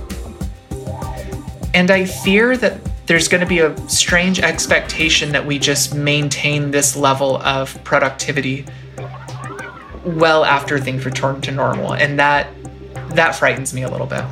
And 1.74 1.90
I 1.90 2.04
fear 2.04 2.56
that 2.56 2.78
there's 3.06 3.28
going 3.28 3.40
to 3.40 3.46
be 3.46 3.58
a 3.58 3.76
strange 3.88 4.40
expectation 4.40 5.32
that 5.32 5.44
we 5.44 5.58
just 5.58 5.94
maintain 5.94 6.70
this 6.70 6.96
level 6.96 7.38
of 7.38 7.82
productivity 7.82 8.64
well 10.04 10.44
after 10.44 10.78
things 10.78 11.04
return 11.04 11.40
to 11.42 11.50
normal. 11.50 11.94
And 11.94 12.18
that 12.18 12.48
that 13.10 13.34
frightens 13.34 13.74
me 13.74 13.82
a 13.82 13.90
little 13.90 14.06
bit. 14.06 14.24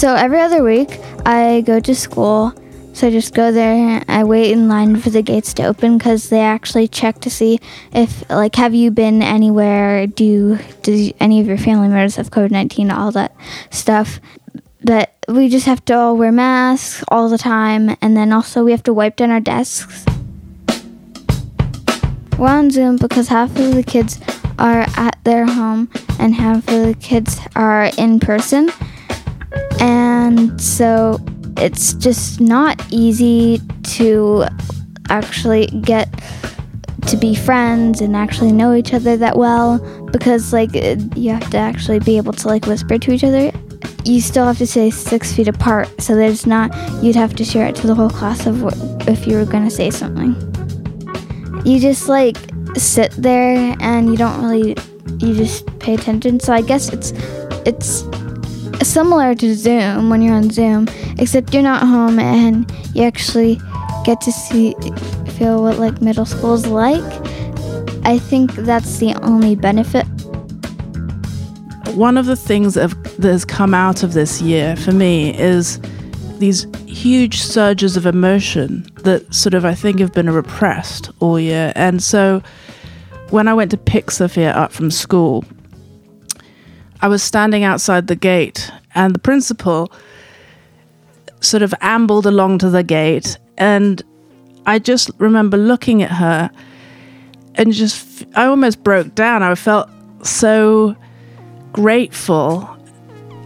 So 0.00 0.14
every 0.14 0.40
other 0.40 0.62
week, 0.62 0.98
I 1.26 1.60
go 1.60 1.78
to 1.78 1.94
school. 1.94 2.54
So 2.94 3.08
I 3.08 3.10
just 3.10 3.34
go 3.34 3.52
there. 3.52 4.02
I 4.08 4.24
wait 4.24 4.50
in 4.50 4.66
line 4.66 4.96
for 4.96 5.10
the 5.10 5.20
gates 5.20 5.52
to 5.54 5.64
open 5.64 5.98
because 5.98 6.30
they 6.30 6.40
actually 6.40 6.88
check 6.88 7.20
to 7.20 7.28
see 7.28 7.60
if, 7.92 8.24
like, 8.30 8.54
have 8.54 8.72
you 8.72 8.90
been 8.90 9.20
anywhere? 9.20 10.06
Do 10.06 10.58
do 10.80 11.12
any 11.20 11.38
of 11.40 11.46
your 11.46 11.58
family 11.58 11.88
members 11.88 12.16
have 12.16 12.30
COVID 12.30 12.50
nineteen? 12.50 12.90
All 12.90 13.12
that 13.12 13.36
stuff. 13.68 14.20
But 14.82 15.12
we 15.28 15.50
just 15.50 15.66
have 15.66 15.84
to 15.84 15.92
all 15.92 16.16
wear 16.16 16.32
masks 16.32 17.04
all 17.08 17.28
the 17.28 17.36
time, 17.36 17.94
and 18.00 18.16
then 18.16 18.32
also 18.32 18.64
we 18.64 18.70
have 18.70 18.82
to 18.84 18.94
wipe 18.94 19.16
down 19.16 19.30
our 19.30 19.38
desks. 19.38 20.06
We're 22.38 22.48
on 22.48 22.70
Zoom 22.70 22.96
because 22.96 23.28
half 23.28 23.50
of 23.50 23.74
the 23.74 23.82
kids 23.82 24.18
are 24.58 24.86
at 24.96 25.18
their 25.24 25.44
home 25.44 25.90
and 26.18 26.34
half 26.36 26.66
of 26.68 26.86
the 26.86 26.96
kids 26.98 27.38
are 27.54 27.90
in 27.98 28.18
person. 28.18 28.70
And 30.30 30.60
so 30.60 31.18
it's 31.56 31.94
just 31.94 32.40
not 32.40 32.80
easy 32.92 33.60
to 33.96 34.44
actually 35.08 35.66
get 35.82 36.08
to 37.08 37.16
be 37.16 37.34
friends 37.34 38.00
and 38.00 38.14
actually 38.14 38.52
know 38.52 38.72
each 38.72 38.94
other 38.94 39.16
that 39.16 39.36
well 39.36 39.80
because 40.12 40.52
like 40.52 40.72
you 41.16 41.30
have 41.30 41.50
to 41.50 41.56
actually 41.58 41.98
be 41.98 42.16
able 42.16 42.32
to 42.32 42.46
like 42.46 42.64
whisper 42.66 42.96
to 42.96 43.10
each 43.10 43.24
other. 43.24 43.50
You 44.04 44.20
still 44.20 44.44
have 44.44 44.58
to 44.58 44.68
stay 44.68 44.90
six 44.90 45.32
feet 45.34 45.48
apart 45.48 46.00
so 46.00 46.14
there's 46.14 46.46
not 46.46 46.72
you'd 47.02 47.16
have 47.16 47.34
to 47.34 47.44
share 47.44 47.66
it 47.66 47.74
to 47.76 47.88
the 47.88 47.94
whole 47.96 48.10
class 48.10 48.46
of 48.46 48.62
what, 48.62 48.76
if 49.08 49.26
you 49.26 49.36
were 49.36 49.44
going 49.44 49.64
to 49.64 49.70
say 49.70 49.90
something. 49.90 50.36
You 51.66 51.80
just 51.80 52.08
like 52.08 52.36
sit 52.76 53.10
there 53.18 53.76
and 53.80 54.08
you 54.08 54.16
don't 54.16 54.40
really 54.44 54.76
you 55.18 55.34
just 55.34 55.66
pay 55.80 55.94
attention. 55.94 56.38
So 56.38 56.52
i 56.52 56.62
guess 56.62 56.92
it's 56.92 57.12
it's 57.66 58.04
similar 58.82 59.34
to 59.34 59.54
zoom 59.54 60.10
when 60.10 60.22
you're 60.22 60.34
on 60.34 60.50
zoom 60.50 60.88
except 61.18 61.52
you're 61.52 61.62
not 61.62 61.82
home 61.86 62.18
and 62.18 62.70
you 62.94 63.02
actually 63.02 63.60
get 64.04 64.20
to 64.20 64.32
see 64.32 64.74
feel 65.36 65.62
what 65.62 65.78
like 65.78 66.00
middle 66.00 66.26
school 66.26 66.54
is 66.54 66.66
like 66.66 67.02
i 68.04 68.18
think 68.18 68.52
that's 68.52 68.98
the 68.98 69.14
only 69.22 69.54
benefit 69.54 70.06
one 71.94 72.16
of 72.16 72.26
the 72.26 72.36
things 72.36 72.74
that, 72.74 72.90
has 73.20 73.44
come 73.44 73.74
out 73.74 74.02
of 74.02 74.12
this 74.12 74.40
year 74.40 74.76
for 74.76 74.92
me 74.92 75.36
is 75.38 75.80
these 76.38 76.66
huge 76.86 77.40
surges 77.40 77.96
of 77.96 78.06
emotion 78.06 78.86
that 79.04 79.32
sort 79.32 79.54
of 79.54 79.64
I 79.64 79.74
think 79.74 80.00
have 80.00 80.12
been 80.12 80.30
repressed 80.30 81.10
all 81.20 81.38
year. 81.38 81.72
And 81.76 82.02
so 82.02 82.42
when 83.30 83.48
I 83.48 83.54
went 83.54 83.70
to 83.70 83.76
pick 83.76 84.10
Sophia 84.10 84.52
up 84.52 84.72
from 84.72 84.90
school, 84.90 85.44
I 87.02 87.08
was 87.08 87.22
standing 87.22 87.64
outside 87.64 88.06
the 88.06 88.16
gate, 88.16 88.70
and 88.94 89.14
the 89.14 89.18
principal 89.18 89.90
sort 91.40 91.62
of 91.62 91.74
ambled 91.80 92.26
along 92.26 92.58
to 92.58 92.70
the 92.70 92.82
gate. 92.82 93.38
And 93.56 94.02
I 94.66 94.78
just 94.78 95.10
remember 95.18 95.56
looking 95.56 96.02
at 96.02 96.10
her 96.10 96.50
and 97.54 97.72
just, 97.72 98.26
I 98.34 98.44
almost 98.44 98.82
broke 98.82 99.14
down. 99.14 99.42
I 99.42 99.54
felt 99.54 99.88
so 100.22 100.94
grateful. 101.72 102.68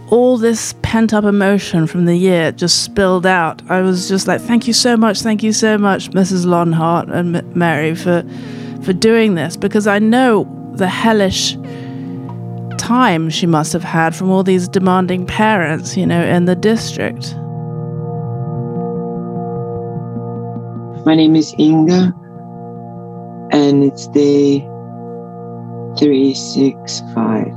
All 0.09 0.37
this 0.37 0.75
pent 0.81 1.13
up 1.13 1.23
emotion 1.23 1.87
from 1.87 2.05
the 2.05 2.15
year 2.15 2.51
just 2.51 2.83
spilled 2.83 3.25
out. 3.25 3.61
I 3.71 3.81
was 3.81 4.07
just 4.07 4.27
like, 4.27 4.41
thank 4.41 4.67
you 4.67 4.73
so 4.73 4.95
much, 4.97 5.21
thank 5.21 5.41
you 5.41 5.53
so 5.53 5.77
much, 5.77 6.11
Mrs. 6.11 6.45
Lonhart 6.45 7.09
and 7.09 7.55
Mary, 7.55 7.95
for, 7.95 8.23
for 8.83 8.93
doing 8.93 9.35
this, 9.35 9.57
because 9.57 9.87
I 9.87 9.99
know 9.99 10.43
the 10.75 10.87
hellish 10.87 11.55
time 12.75 13.29
she 13.29 13.45
must 13.45 13.73
have 13.73 13.83
had 13.83 14.15
from 14.15 14.29
all 14.29 14.43
these 14.43 14.67
demanding 14.67 15.25
parents, 15.25 15.97
you 15.97 16.05
know, 16.05 16.23
in 16.23 16.45
the 16.45 16.55
district. 16.55 17.35
My 21.05 21.13
name 21.15 21.35
is 21.35 21.53
Inga, 21.59 22.13
and 23.51 23.83
it's 23.83 24.07
day 24.07 24.59
365. 25.99 27.47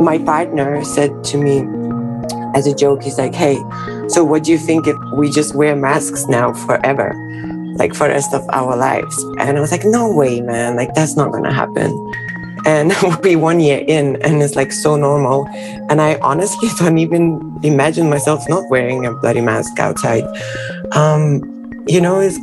My 0.00 0.18
partner 0.18 0.82
said 0.84 1.24
to 1.24 1.36
me 1.36 1.66
as 2.54 2.66
a 2.66 2.74
joke, 2.74 3.02
he's 3.02 3.18
like, 3.18 3.34
hey, 3.34 3.56
so 4.08 4.24
what 4.24 4.44
do 4.44 4.52
you 4.52 4.58
think 4.58 4.86
if 4.86 4.96
we 5.14 5.30
just 5.30 5.54
wear 5.54 5.76
masks 5.76 6.26
now 6.26 6.52
forever? 6.52 7.14
Like 7.76 7.94
for 7.94 8.08
the 8.08 8.14
rest 8.14 8.34
of 8.34 8.48
our 8.52 8.76
lives? 8.76 9.22
And 9.38 9.56
I 9.56 9.60
was 9.60 9.70
like, 9.70 9.84
no 9.84 10.12
way, 10.12 10.40
man. 10.40 10.76
Like 10.76 10.94
that's 10.94 11.16
not 11.16 11.32
gonna 11.32 11.52
happen. 11.52 11.90
And 12.66 12.92
we'll 13.02 13.20
be 13.20 13.36
one 13.36 13.60
year 13.60 13.84
in 13.86 14.20
and 14.22 14.42
it's 14.42 14.56
like 14.56 14.72
so 14.72 14.96
normal. 14.96 15.48
And 15.88 16.00
I 16.00 16.18
honestly 16.20 16.68
don't 16.78 16.98
even 16.98 17.58
imagine 17.62 18.08
myself 18.10 18.48
not 18.48 18.68
wearing 18.70 19.06
a 19.06 19.12
bloody 19.12 19.40
mask 19.40 19.78
outside. 19.78 20.24
Um, 20.92 21.42
you 21.86 22.00
know, 22.00 22.20
it's 22.20 22.38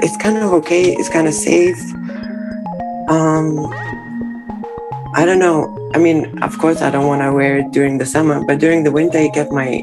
it's 0.00 0.16
kind 0.16 0.38
of 0.38 0.52
okay, 0.54 0.92
it's 0.92 1.08
kind 1.08 1.26
of 1.28 1.34
safe. 1.34 1.78
Um, 3.08 3.66
I 5.14 5.24
don't 5.24 5.38
know. 5.38 5.74
I 5.94 5.98
mean, 5.98 6.42
of 6.42 6.58
course, 6.58 6.82
I 6.82 6.90
don't 6.90 7.06
want 7.06 7.22
to 7.22 7.32
wear 7.32 7.58
it 7.58 7.70
during 7.72 7.98
the 7.98 8.06
summer, 8.06 8.44
but 8.44 8.58
during 8.60 8.84
the 8.84 8.92
winter, 8.92 9.18
it 9.18 9.32
get 9.32 9.50
my 9.50 9.82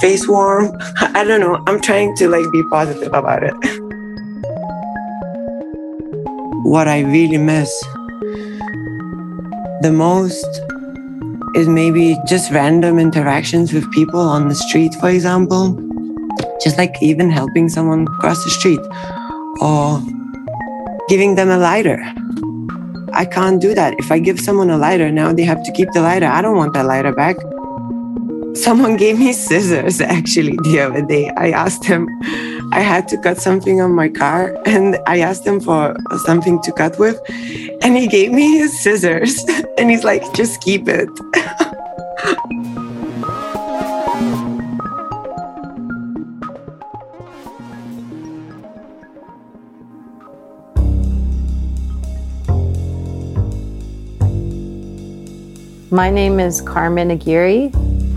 face 0.00 0.28
warm. 0.28 0.76
I 1.00 1.24
don't 1.24 1.40
know. 1.40 1.62
I'm 1.66 1.80
trying 1.80 2.14
to 2.16 2.28
like 2.28 2.44
be 2.52 2.62
positive 2.70 3.12
about 3.12 3.42
it. 3.42 3.54
What 6.64 6.88
I 6.88 7.00
really 7.00 7.38
miss 7.38 7.70
the 9.82 9.92
most 9.92 10.46
is 11.54 11.68
maybe 11.68 12.16
just 12.26 12.50
random 12.50 12.98
interactions 12.98 13.72
with 13.72 13.90
people 13.92 14.20
on 14.20 14.48
the 14.48 14.54
street, 14.54 14.94
for 14.96 15.08
example. 15.08 15.78
Just 16.62 16.78
like 16.78 16.96
even 17.00 17.30
helping 17.30 17.68
someone 17.68 18.06
cross 18.06 18.42
the 18.44 18.50
street 18.50 18.80
or 19.60 20.00
giving 21.08 21.34
them 21.34 21.50
a 21.50 21.58
lighter. 21.58 22.02
I 23.12 23.24
can't 23.24 23.60
do 23.60 23.74
that. 23.74 23.94
If 23.98 24.10
I 24.10 24.18
give 24.18 24.40
someone 24.40 24.70
a 24.70 24.76
lighter, 24.76 25.10
now 25.12 25.32
they 25.32 25.44
have 25.44 25.62
to 25.64 25.72
keep 25.72 25.90
the 25.92 26.00
lighter. 26.00 26.26
I 26.26 26.42
don't 26.42 26.56
want 26.56 26.74
that 26.74 26.86
lighter 26.86 27.12
back. 27.12 27.36
Someone 28.54 28.96
gave 29.04 29.18
me 29.18 29.32
scissors 29.32 30.00
actually 30.00 30.56
the 30.64 30.80
other 30.80 31.02
day. 31.02 31.30
I 31.36 31.50
asked 31.50 31.84
him, 31.84 32.08
I 32.74 32.80
had 32.80 33.06
to 33.10 33.18
cut 33.18 33.38
something 33.38 33.80
on 33.80 33.92
my 33.92 34.08
car 34.08 34.60
and 34.66 34.98
I 35.06 35.20
asked 35.20 35.46
him 35.46 35.60
for 35.60 35.94
something 36.26 36.60
to 36.62 36.72
cut 36.72 36.98
with. 36.98 37.20
And 37.82 37.96
he 37.96 38.08
gave 38.08 38.32
me 38.32 38.58
his 38.58 38.82
scissors 38.82 39.44
and 39.78 39.90
he's 39.90 40.02
like, 40.02 40.34
just 40.34 40.60
keep 40.60 40.88
it. 40.88 41.08
My 55.92 56.10
name 56.10 56.40
is 56.40 56.60
Carmen 56.60 57.12
Aguirre. 57.12 57.70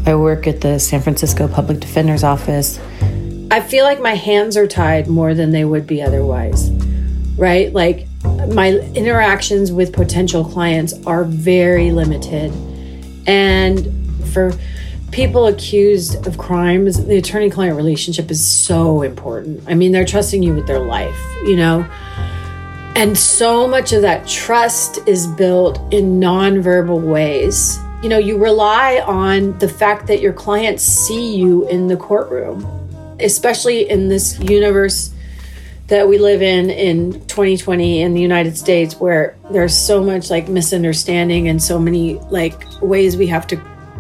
I 0.08 0.16
work 0.16 0.48
at 0.48 0.62
the 0.62 0.80
San 0.80 1.00
Francisco 1.04 1.48
Public 1.48 1.80
Defender's 1.80 2.24
Office. 2.24 2.80
I 3.58 3.60
feel 3.60 3.86
like 3.86 4.00
my 4.00 4.14
hands 4.14 4.56
are 4.56 4.68
tied 4.68 5.08
more 5.08 5.34
than 5.34 5.50
they 5.50 5.66
would 5.66 5.88
be 5.88 6.00
otherwise, 6.04 6.70
right? 7.38 7.74
Like 7.74 8.06
my 8.50 8.74
interactions 8.94 9.72
with 9.72 9.94
potential 9.94 10.46
clients 10.46 10.94
are 11.08 11.24
very 11.24 11.90
limited. 11.90 12.54
And 13.26 13.92
for 14.32 14.54
people 15.10 15.48
accused 15.48 16.28
of 16.28 16.38
crimes, 16.38 17.04
the 17.04 17.18
attorney 17.18 17.50
client 17.50 17.76
relationship 17.76 18.30
is 18.30 18.46
so 18.46 19.02
important. 19.02 19.64
I 19.66 19.74
mean, 19.74 19.92
they're 19.92 20.06
trusting 20.06 20.44
you 20.44 20.54
with 20.54 20.68
their 20.68 20.78
life, 20.78 21.20
you 21.42 21.56
know? 21.56 21.82
And 22.96 23.18
so 23.18 23.68
much 23.68 23.92
of 23.92 24.04
that 24.04 24.28
trust 24.28 25.00
is 25.08 25.26
built 25.26 25.80
in 25.92 26.20
nonverbal 26.20 27.02
ways. 27.02 27.80
You 28.04 28.10
know, 28.10 28.20
you 28.20 28.38
rely 28.38 29.00
on 29.04 29.58
the 29.58 29.68
fact 29.68 30.06
that 30.06 30.22
your 30.22 30.34
clients 30.34 30.84
see 30.84 31.36
you 31.36 31.68
in 31.70 31.88
the 31.88 31.98
courtroom, 31.98 32.87
especially 33.20 33.90
in 33.90 34.10
this 34.10 34.40
universe 34.40 35.14
that 35.88 36.08
we 36.08 36.18
live 36.18 36.42
in 36.42 36.70
in 36.70 37.14
2020 37.28 38.02
in 38.02 38.14
the 38.14 38.22
United 38.22 38.58
States 38.58 38.96
where 38.96 39.38
there's 39.52 39.78
so 39.78 40.04
much 40.04 40.30
like 40.30 40.50
misunderstanding 40.50 41.48
and 41.48 41.64
so 41.64 41.80
many 41.80 42.16
like 42.30 42.62
ways 42.82 43.16
we 43.16 43.28
have 43.28 43.48
to 43.48 43.56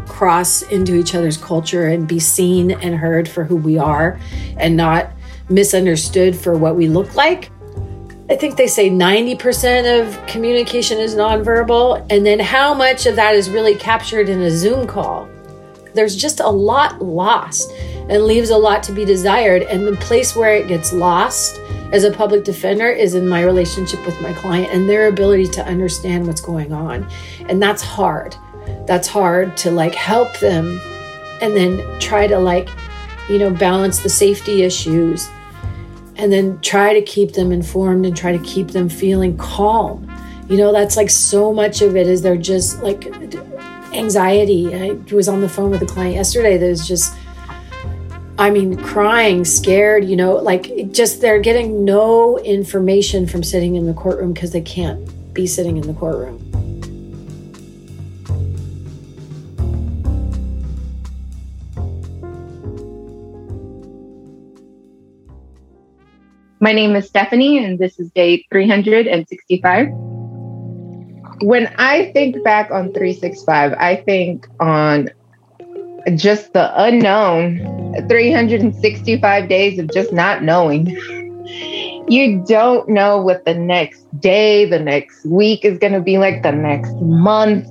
cross 0.06 0.64
into 0.64 0.96
each 0.96 1.16
other's 1.16 1.38
culture 1.38 1.88
and 1.88 2.08
be 2.08 2.20
seen 2.20 2.72
and 2.72 2.96
heard 2.96 3.28
for 3.30 3.44
who 3.44 3.56
we 3.56 3.78
are 3.78 4.20
and 4.58 4.76
not 4.76 5.12
misunderstood 5.50 6.36
for 6.36 6.58
what 6.58 6.76
we 6.76 6.88
look 6.88 7.16
like. 7.16 7.52
I 8.30 8.36
think 8.36 8.58
they 8.58 8.68
say 8.68 8.90
90% 8.90 10.02
of 10.02 10.28
communication 10.28 10.98
is 11.00 11.16
nonverbal, 11.16 12.06
and 12.10 12.26
then 12.26 12.40
how 12.40 12.74
much 12.74 13.06
of 13.06 13.16
that 13.16 13.36
is 13.36 13.50
really 13.50 13.76
captured 13.76 14.28
in 14.28 14.42
a 14.42 14.52
Zoom 14.52 14.86
call. 14.86 15.30
There's 15.94 16.16
just 16.16 16.42
a 16.42 16.50
lot 16.50 17.02
lost 17.02 17.72
and 18.10 18.26
leaves 18.26 18.50
a 18.50 18.58
lot 18.58 18.84
to 18.84 18.92
be 18.92 19.06
desired. 19.06 19.64
And 19.64 19.86
the 19.86 19.96
place 19.98 20.36
where 20.36 20.56
it 20.56 20.68
gets 20.68 20.94
lost 20.94 21.60
as 21.92 22.04
a 22.04 22.12
public 22.12 22.44
defender 22.44 22.90
is 22.90 23.16
in 23.16 23.28
my 23.28 23.44
relationship 23.44 24.06
with 24.06 24.20
my 24.22 24.34
client 24.34 24.74
and 24.74 24.90
their 24.90 25.08
ability 25.08 25.48
to 25.48 25.66
understand 25.66 26.28
what's 26.28 26.42
going 26.42 26.74
on. 26.74 27.08
And 27.50 27.62
that's 27.62 27.82
hard. 27.82 28.36
That's 28.86 29.08
hard 29.08 29.56
to 29.58 29.72
like 29.72 29.96
help 29.96 30.38
them 30.40 30.80
and 31.42 31.56
then 31.56 32.00
try 32.00 32.28
to 32.28 32.38
like, 32.38 32.70
you 33.30 33.40
know, 33.40 33.50
balance 33.50 34.00
the 34.00 34.10
safety 34.10 34.64
issues 34.64 35.30
and 36.16 36.32
then 36.32 36.60
try 36.62 36.94
to 36.94 37.02
keep 37.02 37.34
them 37.34 37.52
informed 37.52 38.06
and 38.06 38.16
try 38.18 38.36
to 38.36 38.44
keep 38.44 38.70
them 38.70 38.90
feeling 38.90 39.38
calm. 39.38 40.12
You 40.50 40.58
know, 40.58 40.72
that's 40.72 40.98
like 40.98 41.10
so 41.10 41.54
much 41.54 41.82
of 41.82 41.96
it 41.96 42.08
is 42.08 42.22
they're 42.22 42.38
just 42.38 42.82
like 42.82 43.06
anxiety. 43.94 44.74
I 44.74 44.92
was 45.14 45.28
on 45.28 45.42
the 45.42 45.50
phone 45.50 45.72
with 45.72 45.82
a 45.82 45.86
client 45.86 46.16
yesterday 46.16 46.58
that 46.58 46.68
was 46.68 46.88
just, 46.88 47.14
I 48.39 48.51
mean, 48.51 48.77
crying, 48.77 49.44
scared, 49.46 50.06
you 50.06 50.15
know, 50.15 50.36
like 50.36 50.91
just 50.91 51.22
they're 51.22 51.39
getting 51.39 51.84
no 51.84 52.38
information 52.38 53.25
from 53.25 53.41
sitting 53.41 53.74
in 53.75 53.88
the 53.88 53.96
courtroom 53.96 54.32
because 54.32 54.51
they 54.51 54.62
can't 54.62 55.34
be 55.34 55.48
sitting 55.48 55.75
in 55.77 55.88
the 55.88 55.94
courtroom. 55.94 56.44
My 66.60 66.74
name 66.74 66.96
is 66.96 67.08
Stephanie, 67.08 67.63
and 67.63 67.79
this 67.79 68.00
is 68.00 68.12
day 68.12 68.46
365. 68.51 69.88
When 71.41 71.74
I 71.77 72.12
think 72.13 72.44
back 72.44 72.70
on 72.70 72.94
365, 72.94 73.74
I 73.74 73.96
think 73.96 74.48
on 74.60 75.10
just 76.16 76.54
the 76.54 76.72
unknown 76.82 77.58
365 78.08 79.50
days 79.50 79.80
of 79.80 79.92
just 79.92 80.14
not 80.14 80.44
knowing. 80.44 80.88
You 82.10 82.44
don't 82.48 82.88
know 82.90 83.20
what 83.22 83.46
the 83.46 83.54
next 83.54 84.06
day, 84.20 84.66
the 84.66 84.80
next 84.80 85.26
week 85.26 85.66
is 85.66 85.78
going 85.78 85.94
to 85.94 86.00
be 86.02 86.18
like, 86.18 86.44
the 86.44 86.52
next 86.52 86.94
month. 86.96 87.68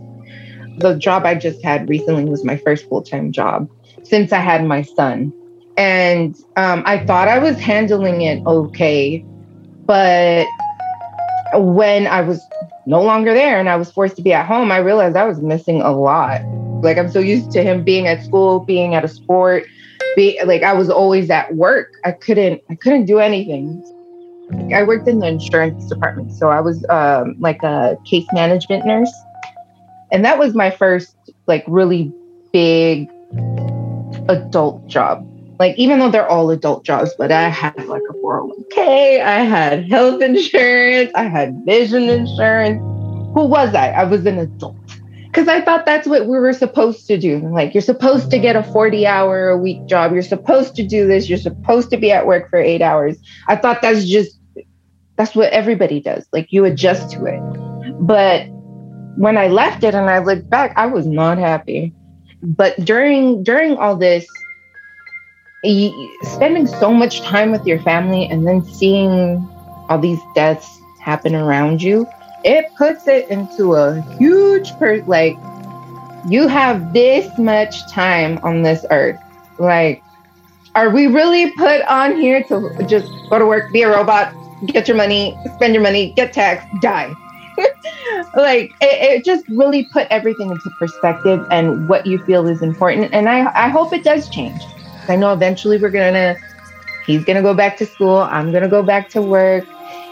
The 0.79 0.95
job 0.95 1.25
I 1.25 1.35
just 1.35 1.65
had 1.65 1.89
recently 1.89 2.27
was 2.27 2.45
my 2.45 2.59
first 2.59 2.87
full 2.89 3.03
time 3.03 3.33
job 3.33 3.71
since 4.03 4.33
I 4.33 4.41
had 4.41 4.65
my 4.65 4.83
son. 4.83 5.33
And 5.79 6.37
um, 6.57 6.83
I 6.87 7.05
thought 7.05 7.29
I 7.29 7.39
was 7.39 7.59
handling 7.59 8.23
it 8.23 8.45
okay. 8.47 9.25
But 9.87 10.47
when 11.55 12.07
I 12.07 12.21
was 12.21 12.41
no 12.87 13.03
longer 13.03 13.33
there 13.35 13.59
and 13.59 13.69
I 13.69 13.77
was 13.77 13.91
forced 13.91 14.17
to 14.17 14.23
be 14.23 14.33
at 14.33 14.47
home, 14.47 14.71
I 14.71 14.79
realized 14.79 15.17
I 15.17 15.25
was 15.25 15.41
missing 15.41 15.81
a 15.83 15.93
lot. 15.93 16.43
Like 16.83 16.99
I'm 16.99 17.11
so 17.11 17.21
used 17.21 17.51
to 17.53 17.63
him 17.63 17.85
being 17.85 18.07
at 18.07 18.23
school, 18.23 18.61
being 18.61 18.95
at 18.95 19.05
a 19.05 19.09
sport, 19.09 19.65
be 20.15 20.41
like 20.45 20.63
I 20.63 20.73
was 20.73 20.91
always 20.91 21.31
at 21.31 21.55
work. 21.55 21.93
I 22.05 22.13
couldn't 22.13 22.63
I 22.71 22.75
couldn't 22.75 23.07
do 23.07 23.19
anything. 23.19 23.83
I 24.73 24.83
worked 24.85 25.09
in 25.09 25.19
the 25.19 25.27
insurance 25.27 25.89
department, 25.89 26.33
so 26.33 26.51
I 26.51 26.61
was 26.61 26.85
um, 26.89 27.35
like 27.41 27.63
a 27.65 27.97
case 28.05 28.27
management 28.33 28.87
nurse, 28.87 29.13
and 30.13 30.25
that 30.25 30.39
was 30.39 30.55
my 30.55 30.71
first 30.71 31.17
like 31.47 31.65
really 31.67 32.13
big 32.53 33.09
adult 34.29 34.87
job 34.87 35.27
like 35.59 35.77
even 35.79 35.99
though 35.99 36.11
they're 36.11 36.29
all 36.29 36.51
adult 36.51 36.85
jobs, 36.85 37.15
but 37.17 37.33
I 37.33 37.49
had 37.49 37.77
like 37.87 38.03
a 38.11 38.13
401k, 38.15 39.23
I 39.23 39.41
had 39.41 39.91
health 39.91 40.21
insurance, 40.21 41.11
I 41.15 41.25
had 41.25 41.65
vision 41.65 42.05
insurance. 42.05 42.81
Who 43.35 43.45
was 43.45 43.75
I? 43.75 43.91
I 43.91 44.05
was 44.05 44.27
an 44.27 44.39
adult. 44.39 44.77
Because 45.37 45.49
I 45.49 45.61
thought 45.61 45.85
that's 45.85 46.09
what 46.09 46.23
we 46.23 46.39
were 46.39 46.55
supposed 46.55 47.07
to 47.09 47.19
do. 47.19 47.47
Like, 47.53 47.75
you're 47.75 47.83
supposed 47.83 48.31
to 48.31 48.39
get 48.39 48.57
a 48.57 48.63
40 48.63 49.07
hour 49.07 49.51
a 49.51 49.59
week 49.59 49.85
job. 49.85 50.15
You're 50.15 50.23
supposed 50.23 50.75
to 50.77 50.83
do 50.83 51.07
this. 51.07 51.29
You're 51.29 51.37
supposed 51.37 51.91
to 51.91 51.99
be 51.99 52.11
at 52.11 52.27
work 52.27 52.49
for 52.49 52.59
eight 52.59 52.81
hours. 52.81 53.19
I 53.47 53.57
thought 53.57 53.83
that's 53.83 54.07
just, 54.07 54.41
that's 55.17 55.35
what 55.35 55.53
everybody 55.53 56.01
does. 56.01 56.27
Like, 56.33 56.55
you 56.55 56.65
adjust 56.65 57.11
to 57.11 57.27
it. 57.27 57.39
But 58.01 58.47
when 59.19 59.37
I 59.37 59.49
left 59.49 59.85
it 59.85 59.95
and 59.95 60.09
I 60.09 60.21
looked 60.21 60.49
back, 60.49 60.73
I 60.75 60.87
was 60.87 61.07
not 61.07 61.37
happy. 61.37 61.93
But 62.43 62.83
during 62.83 63.43
during 63.43 63.77
all 63.77 63.95
this, 63.95 64.27
spending 66.23 66.67
so 66.67 66.95
much 66.95 67.21
time 67.21 67.51
with 67.51 67.67
your 67.67 67.83
family 67.83 68.27
and 68.27 68.47
then 68.47 68.65
seeing 68.65 69.47
all 69.91 69.99
these 69.99 70.21
deaths 70.35 70.81
happen 70.99 71.35
around 71.35 71.83
you, 71.83 72.07
it 72.45 72.75
puts 72.77 73.07
it 73.09 73.29
into 73.29 73.75
a 73.75 74.01
huge 74.19 74.73
per 74.79 75.03
like 75.05 75.37
you 76.29 76.49
have 76.49 76.93
this 76.93 77.37
much 77.39 77.89
time 77.91 78.39
on 78.43 78.63
this 78.63 78.85
earth. 78.91 79.19
Like, 79.59 80.03
are 80.75 80.91
we 80.91 81.07
really 81.07 81.53
put 81.53 81.83
on 81.83 82.17
here 82.17 82.43
to 82.45 82.85
just 82.87 83.11
go 83.31 83.39
to 83.39 83.47
work, 83.47 83.73
be 83.73 83.83
a 83.83 83.89
robot, 83.89 84.35
get 84.67 84.89
your 84.89 84.97
money, 84.97 85.39
spend 85.55 85.73
your 85.73 85.83
money, 85.83 86.13
get 86.13 86.33
taxed, 86.33 86.67
die? 86.81 87.15
like 88.35 88.71
it, 88.81 89.19
it, 89.21 89.25
just 89.25 89.49
really 89.49 89.85
put 89.93 90.07
everything 90.11 90.51
into 90.51 90.71
perspective 90.79 91.47
and 91.51 91.89
what 91.89 92.07
you 92.07 92.23
feel 92.25 92.47
is 92.47 92.61
important. 92.61 93.15
And 93.15 93.29
I, 93.29 93.47
I 93.67 93.69
hope 93.69 93.93
it 93.93 94.05
does 94.05 94.29
change. 94.29 94.61
I 95.09 95.17
know 95.17 95.33
eventually 95.33 95.79
we're 95.79 95.91
gonna, 95.91 96.37
he's 97.07 97.25
gonna 97.25 97.41
go 97.41 97.55
back 97.55 97.77
to 97.79 97.87
school. 97.87 98.19
I'm 98.19 98.53
gonna 98.53 98.69
go 98.69 98.83
back 98.83 99.09
to 99.11 99.23
work. 99.23 99.65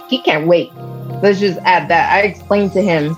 He 0.08 0.20
can't 0.20 0.46
wait. 0.46 0.70
Let's 1.22 1.40
just 1.40 1.58
add 1.64 1.88
that. 1.88 2.12
I 2.12 2.22
explained 2.22 2.72
to 2.72 2.82
him, 2.82 3.16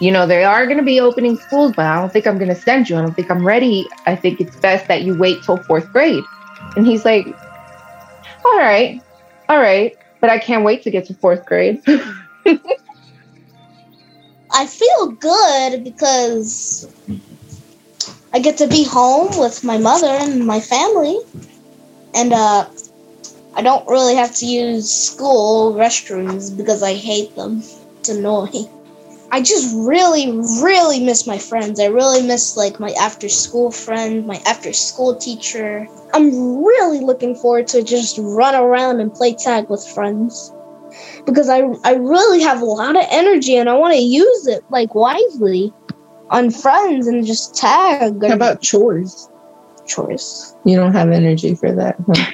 you 0.00 0.10
know, 0.10 0.26
they 0.26 0.44
are 0.44 0.66
gonna 0.66 0.82
be 0.82 1.00
opening 1.00 1.36
schools, 1.36 1.72
but 1.74 1.86
I 1.86 1.98
don't 2.00 2.12
think 2.12 2.26
I'm 2.26 2.38
gonna 2.38 2.54
send 2.54 2.90
you. 2.90 2.96
I 2.96 3.02
don't 3.02 3.14
think 3.14 3.30
I'm 3.30 3.46
ready. 3.46 3.88
I 4.06 4.14
think 4.14 4.40
it's 4.40 4.56
best 4.56 4.88
that 4.88 5.02
you 5.02 5.16
wait 5.16 5.42
till 5.42 5.56
fourth 5.56 5.90
grade. 5.92 6.22
And 6.76 6.86
he's 6.86 7.04
like, 7.04 7.26
all 8.44 8.58
right, 8.58 9.00
all 9.48 9.58
right, 9.58 9.96
but 10.20 10.30
I 10.30 10.38
can't 10.38 10.64
wait 10.64 10.82
to 10.82 10.90
get 10.90 11.06
to 11.06 11.14
fourth 11.14 11.46
grade. 11.46 11.80
I 14.52 14.66
feel 14.66 15.08
good 15.12 15.84
because 15.84 16.88
I 18.32 18.38
get 18.38 18.58
to 18.58 18.66
be 18.66 18.84
home 18.84 19.38
with 19.38 19.64
my 19.64 19.78
mother 19.78 20.08
and 20.08 20.46
my 20.46 20.60
family, 20.60 21.18
and 22.14 22.32
uh, 22.32 22.66
I 23.56 23.62
don't 23.62 23.88
really 23.88 24.14
have 24.14 24.34
to 24.36 24.46
use 24.46 24.92
school 24.92 25.72
restrooms 25.72 26.54
because 26.54 26.82
I 26.82 26.92
hate 26.92 27.34
them. 27.36 27.62
It's 27.98 28.10
annoying. 28.10 28.68
I 29.32 29.40
just 29.40 29.74
really, 29.74 30.30
really 30.62 31.02
miss 31.02 31.26
my 31.26 31.38
friends. 31.38 31.80
I 31.80 31.86
really 31.86 32.22
miss 32.22 32.54
like 32.56 32.78
my 32.78 32.90
after 33.00 33.30
school 33.30 33.70
friend, 33.70 34.26
my 34.26 34.40
after 34.46 34.74
school 34.74 35.16
teacher. 35.16 35.88
I'm 36.12 36.62
really 36.64 37.00
looking 37.00 37.34
forward 37.34 37.66
to 37.68 37.82
just 37.82 38.18
run 38.20 38.54
around 38.54 39.00
and 39.00 39.12
play 39.12 39.34
tag 39.34 39.70
with 39.70 39.84
friends. 39.86 40.52
Because 41.24 41.48
I 41.48 41.62
I 41.82 41.94
really 41.94 42.42
have 42.42 42.60
a 42.60 42.66
lot 42.66 42.94
of 42.94 43.04
energy 43.10 43.56
and 43.56 43.70
I 43.70 43.74
want 43.74 43.94
to 43.94 44.00
use 44.00 44.46
it 44.46 44.64
like 44.70 44.94
wisely 44.94 45.72
on 46.28 46.50
friends 46.50 47.06
and 47.06 47.24
just 47.24 47.54
tag. 47.54 48.22
How 48.22 48.34
about 48.34 48.60
chores? 48.60 49.30
Chores. 49.86 50.54
You 50.64 50.76
don't 50.76 50.92
have 50.92 51.10
energy 51.10 51.54
for 51.54 51.72
that. 51.72 51.96
Huh? 52.06 52.32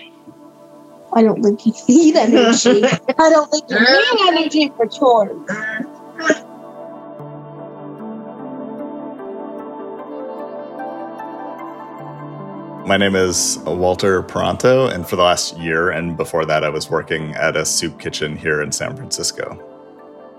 I 1.15 1.23
don't 1.23 1.43
think 1.43 1.67
you 1.67 1.73
need 1.89 2.17
energy. 2.17 2.85
I 3.19 3.31
don't 3.31 3.51
think 3.51 3.69
you 3.69 3.79
need 3.79 4.39
energy 4.39 4.73
for 4.77 4.87
chores. 4.87 5.37
My 12.87 12.97
name 12.97 13.15
is 13.15 13.59
Walter 13.65 14.23
Peranto, 14.23 14.89
and 14.89 15.09
for 15.09 15.17
the 15.17 15.23
last 15.23 15.57
year 15.57 15.91
and 15.91 16.17
before 16.17 16.45
that, 16.47 16.65
I 16.65 16.69
was 16.69 16.91
working 16.91 17.33
at 17.37 17.57
a 17.57 17.65
soup 17.65 18.01
kitchen 18.01 18.37
here 18.37 18.61
in 18.61 18.73
San 18.73 18.97
Francisco. 18.97 19.69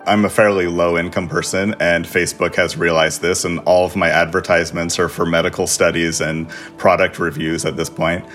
I'm 0.06 0.26
a 0.26 0.30
fairly 0.30 0.68
low 0.68 0.98
income 0.98 1.30
person, 1.30 1.74
and 1.80 2.06
Facebook 2.06 2.56
has 2.56 2.76
realized 2.76 3.22
this, 3.22 3.46
and 3.46 3.60
all 3.60 3.86
of 3.86 3.96
my 3.96 4.10
advertisements 4.10 5.00
are 5.00 5.08
for 5.08 5.26
medical 5.26 5.68
studies 5.68 6.20
and 6.20 6.50
product 6.78 7.18
reviews 7.18 7.64
at 7.64 7.78
this 7.78 7.90
point. 7.90 8.26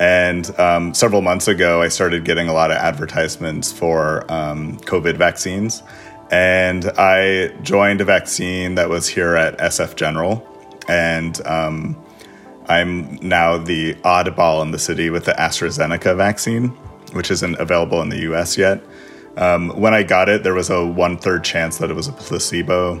And 0.00 0.58
um, 0.58 0.94
several 0.94 1.22
months 1.22 1.48
ago, 1.48 1.82
I 1.82 1.88
started 1.88 2.24
getting 2.24 2.48
a 2.48 2.52
lot 2.52 2.70
of 2.70 2.76
advertisements 2.76 3.72
for 3.72 4.30
um, 4.30 4.78
COVID 4.78 5.16
vaccines. 5.16 5.82
And 6.30 6.86
I 6.98 7.48
joined 7.62 8.00
a 8.00 8.04
vaccine 8.04 8.74
that 8.76 8.88
was 8.88 9.08
here 9.08 9.34
at 9.34 9.58
SF 9.58 9.96
General. 9.96 10.46
And 10.88 11.44
um, 11.46 11.96
I'm 12.68 13.16
now 13.16 13.58
the 13.58 13.94
oddball 13.96 14.62
in 14.62 14.70
the 14.70 14.78
city 14.78 15.10
with 15.10 15.24
the 15.24 15.32
AstraZeneca 15.32 16.16
vaccine. 16.16 16.76
which 17.12 17.30
isn't 17.30 17.58
available 17.58 18.02
in 18.02 18.08
the 18.08 18.18
US 18.32 18.56
yet. 18.58 18.82
Um, 19.36 19.70
when 19.80 19.94
I 19.94 20.02
got 20.02 20.28
it, 20.28 20.42
there 20.42 20.54
was 20.54 20.70
a 20.70 20.84
one 20.84 21.16
third 21.16 21.44
chance 21.44 21.78
that 21.78 21.90
it 21.90 21.94
was 21.94 22.08
a 22.08 22.12
placebo 22.12 23.00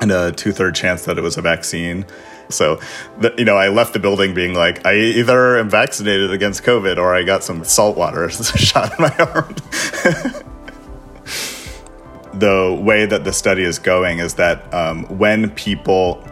and 0.00 0.12
a 0.12 0.32
two 0.32 0.52
third 0.52 0.74
chance 0.74 1.04
that 1.04 1.18
it 1.18 1.22
was 1.22 1.36
a 1.36 1.42
vaccine. 1.42 2.06
So, 2.48 2.80
the, 3.20 3.34
you 3.36 3.44
know, 3.44 3.56
I 3.56 3.68
left 3.68 3.92
the 3.92 3.98
building 3.98 4.34
being 4.34 4.54
like, 4.54 4.86
I 4.86 4.94
either 4.96 5.58
am 5.58 5.68
vaccinated 5.68 6.30
against 6.30 6.62
COVID 6.62 6.96
or 6.96 7.14
I 7.14 7.22
got 7.22 7.44
some 7.44 7.64
salt 7.64 7.96
water 7.96 8.28
shot 8.30 8.98
in 8.98 9.02
my 9.02 9.14
arm. 9.18 9.54
the 12.34 12.78
way 12.80 13.06
that 13.06 13.24
the 13.24 13.32
study 13.32 13.62
is 13.62 13.78
going 13.78 14.18
is 14.18 14.34
that 14.34 14.72
um, 14.72 15.04
when 15.18 15.50
people 15.50 16.22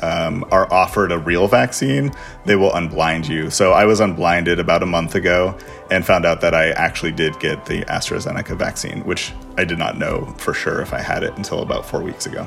um, 0.00 0.44
are 0.50 0.72
offered 0.72 1.12
a 1.12 1.18
real 1.18 1.46
vaccine, 1.46 2.12
they 2.46 2.56
will 2.56 2.70
unblind 2.70 3.28
you. 3.28 3.50
So 3.50 3.72
I 3.72 3.84
was 3.84 4.00
unblinded 4.00 4.58
about 4.58 4.82
a 4.82 4.86
month 4.86 5.14
ago 5.14 5.56
and 5.90 6.04
found 6.04 6.24
out 6.24 6.40
that 6.40 6.54
I 6.54 6.70
actually 6.70 7.12
did 7.12 7.38
get 7.40 7.66
the 7.66 7.82
AstraZeneca 7.82 8.56
vaccine, 8.56 9.04
which 9.04 9.32
I 9.56 9.64
did 9.64 9.78
not 9.78 9.98
know 9.98 10.26
for 10.38 10.54
sure 10.54 10.80
if 10.80 10.92
I 10.92 11.00
had 11.00 11.22
it 11.22 11.36
until 11.36 11.60
about 11.60 11.84
four 11.84 12.00
weeks 12.00 12.26
ago. 12.26 12.46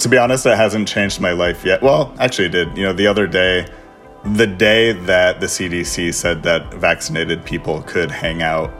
To 0.00 0.08
be 0.08 0.18
honest, 0.18 0.44
it 0.46 0.56
hasn't 0.56 0.88
changed 0.88 1.20
my 1.20 1.32
life 1.32 1.64
yet. 1.64 1.82
Well, 1.82 2.14
actually, 2.18 2.46
it 2.46 2.52
did. 2.52 2.76
You 2.76 2.84
know, 2.84 2.92
the 2.92 3.06
other 3.06 3.26
day, 3.26 3.66
the 4.24 4.46
day 4.46 4.92
that 4.92 5.40
the 5.40 5.46
CDC 5.46 6.12
said 6.12 6.42
that 6.42 6.74
vaccinated 6.74 7.44
people 7.44 7.82
could 7.82 8.10
hang 8.10 8.42
out 8.42 8.72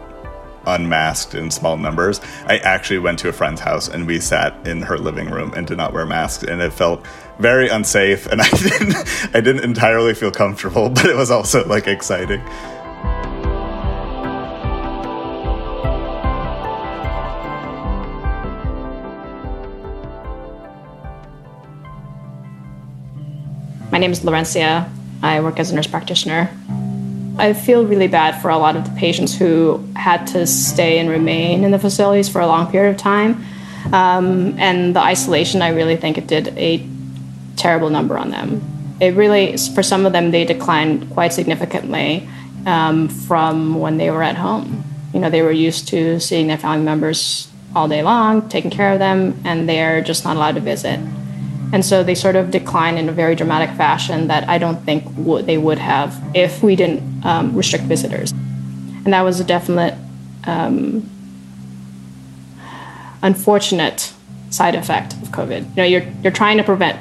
unmasked 0.67 1.35
in 1.35 1.51
small 1.51 1.77
numbers. 1.77 2.21
I 2.47 2.59
actually 2.59 2.99
went 2.99 3.19
to 3.21 3.29
a 3.29 3.33
friend's 3.33 3.61
house 3.61 3.89
and 3.89 4.07
we 4.07 4.21
sat 4.21 4.67
in 4.67 4.83
her 4.83 4.99
living 4.99 5.31
room 5.31 5.53
and 5.55 5.67
did 5.67 5.77
not 5.77 5.93
wear 5.93 6.05
masks 6.05 6.43
and 6.45 6.61
it 6.61 6.73
felt 6.73 7.07
very 7.39 7.69
unsafe 7.69 8.27
and 8.27 8.41
I 8.43 8.49
didn't 8.51 8.97
I 9.35 9.41
didn't 9.41 9.65
entirely 9.65 10.15
feel 10.15 10.31
comfortable, 10.31 10.91
but 10.91 11.07
it 11.07 11.17
was 11.17 11.31
also 11.31 11.67
like 11.67 11.87
exciting. 11.87 12.41
My 23.97 24.01
name 24.01 24.13
is 24.13 24.21
Laurencia. 24.21 24.91
I 25.23 25.41
work 25.41 25.59
as 25.59 25.71
a 25.71 25.75
nurse 25.75 25.87
practitioner. 25.87 26.51
I 27.39 27.55
feel 27.55 27.87
really 27.87 28.09
bad 28.09 28.43
for 28.43 28.51
a 28.51 28.59
lot 28.59 28.77
of 28.77 28.85
the 28.85 28.91
patients 28.91 29.35
who 29.35 29.83
had 29.97 30.27
to 30.35 30.47
stay 30.47 30.99
and 30.99 31.09
remain 31.09 31.65
in 31.65 31.71
the 31.71 31.79
facilities 31.79 32.29
for 32.29 32.43
a 32.43 32.47
long 32.47 32.71
period 32.71 32.91
of 32.91 32.99
time. 32.99 33.43
Um, 33.95 34.55
and 34.59 34.95
the 34.95 35.01
isolation, 35.01 35.63
I 35.63 35.71
really 35.71 35.97
think 35.97 36.19
it 36.19 36.27
did 36.27 36.49
a 36.59 36.87
terrible 37.57 37.89
number 37.89 38.19
on 38.19 38.29
them. 38.29 38.61
It 39.01 39.15
really, 39.15 39.57
for 39.57 39.83
some 39.83 40.05
of 40.05 40.13
them, 40.13 40.31
they 40.31 40.45
declined 40.45 41.09
quite 41.13 41.33
significantly 41.33 42.29
um, 42.67 43.09
from 43.09 43.81
when 43.81 43.97
they 43.97 44.11
were 44.11 44.23
at 44.23 44.37
home. 44.37 44.85
You 45.15 45.21
know, 45.21 45.31
they 45.31 45.41
were 45.41 45.53
used 45.53 45.89
to 45.89 46.21
seeing 46.21 46.49
their 46.49 46.59
family 46.59 46.85
members 46.85 47.49
all 47.75 47.89
day 47.89 48.03
long, 48.03 48.47
taking 48.51 48.71
care 48.71 48.93
of 48.93 48.99
them, 48.99 49.41
and 49.47 49.67
they're 49.67 50.03
just 50.03 50.23
not 50.23 50.37
allowed 50.37 50.57
to 50.57 50.61
visit. 50.61 51.01
And 51.73 51.85
so 51.85 52.03
they 52.03 52.15
sort 52.15 52.37
of 52.37 52.51
decline 52.51 52.97
in 52.97 53.09
a 53.09 53.13
very 53.13 53.35
dramatic 53.35 53.71
fashion 53.77 54.29
that 54.29 54.49
I 54.49 54.59
don't 54.59 54.85
think 54.85 55.05
w- 55.17 55.45
they 55.45 55.59
would 55.59 55.79
have 55.79 56.23
if 56.35 56.63
we 56.63 56.77
didn't 56.77 57.25
um, 57.25 57.57
restrict 57.57 57.85
visitors. 57.85 58.33
And 58.33 59.13
that 59.13 59.23
was 59.23 59.41
a 59.41 59.45
definite 59.45 59.95
um, 60.45 61.09
unfortunate 63.23 64.13
side 64.51 64.75
effect 64.75 65.13
of 65.15 65.29
COVID. 65.29 65.69
You 65.71 65.77
know, 65.77 65.85
you're, 65.85 66.07
you're 66.23 66.33
trying 66.33 66.57
to 66.59 66.65
prevent, 66.65 66.99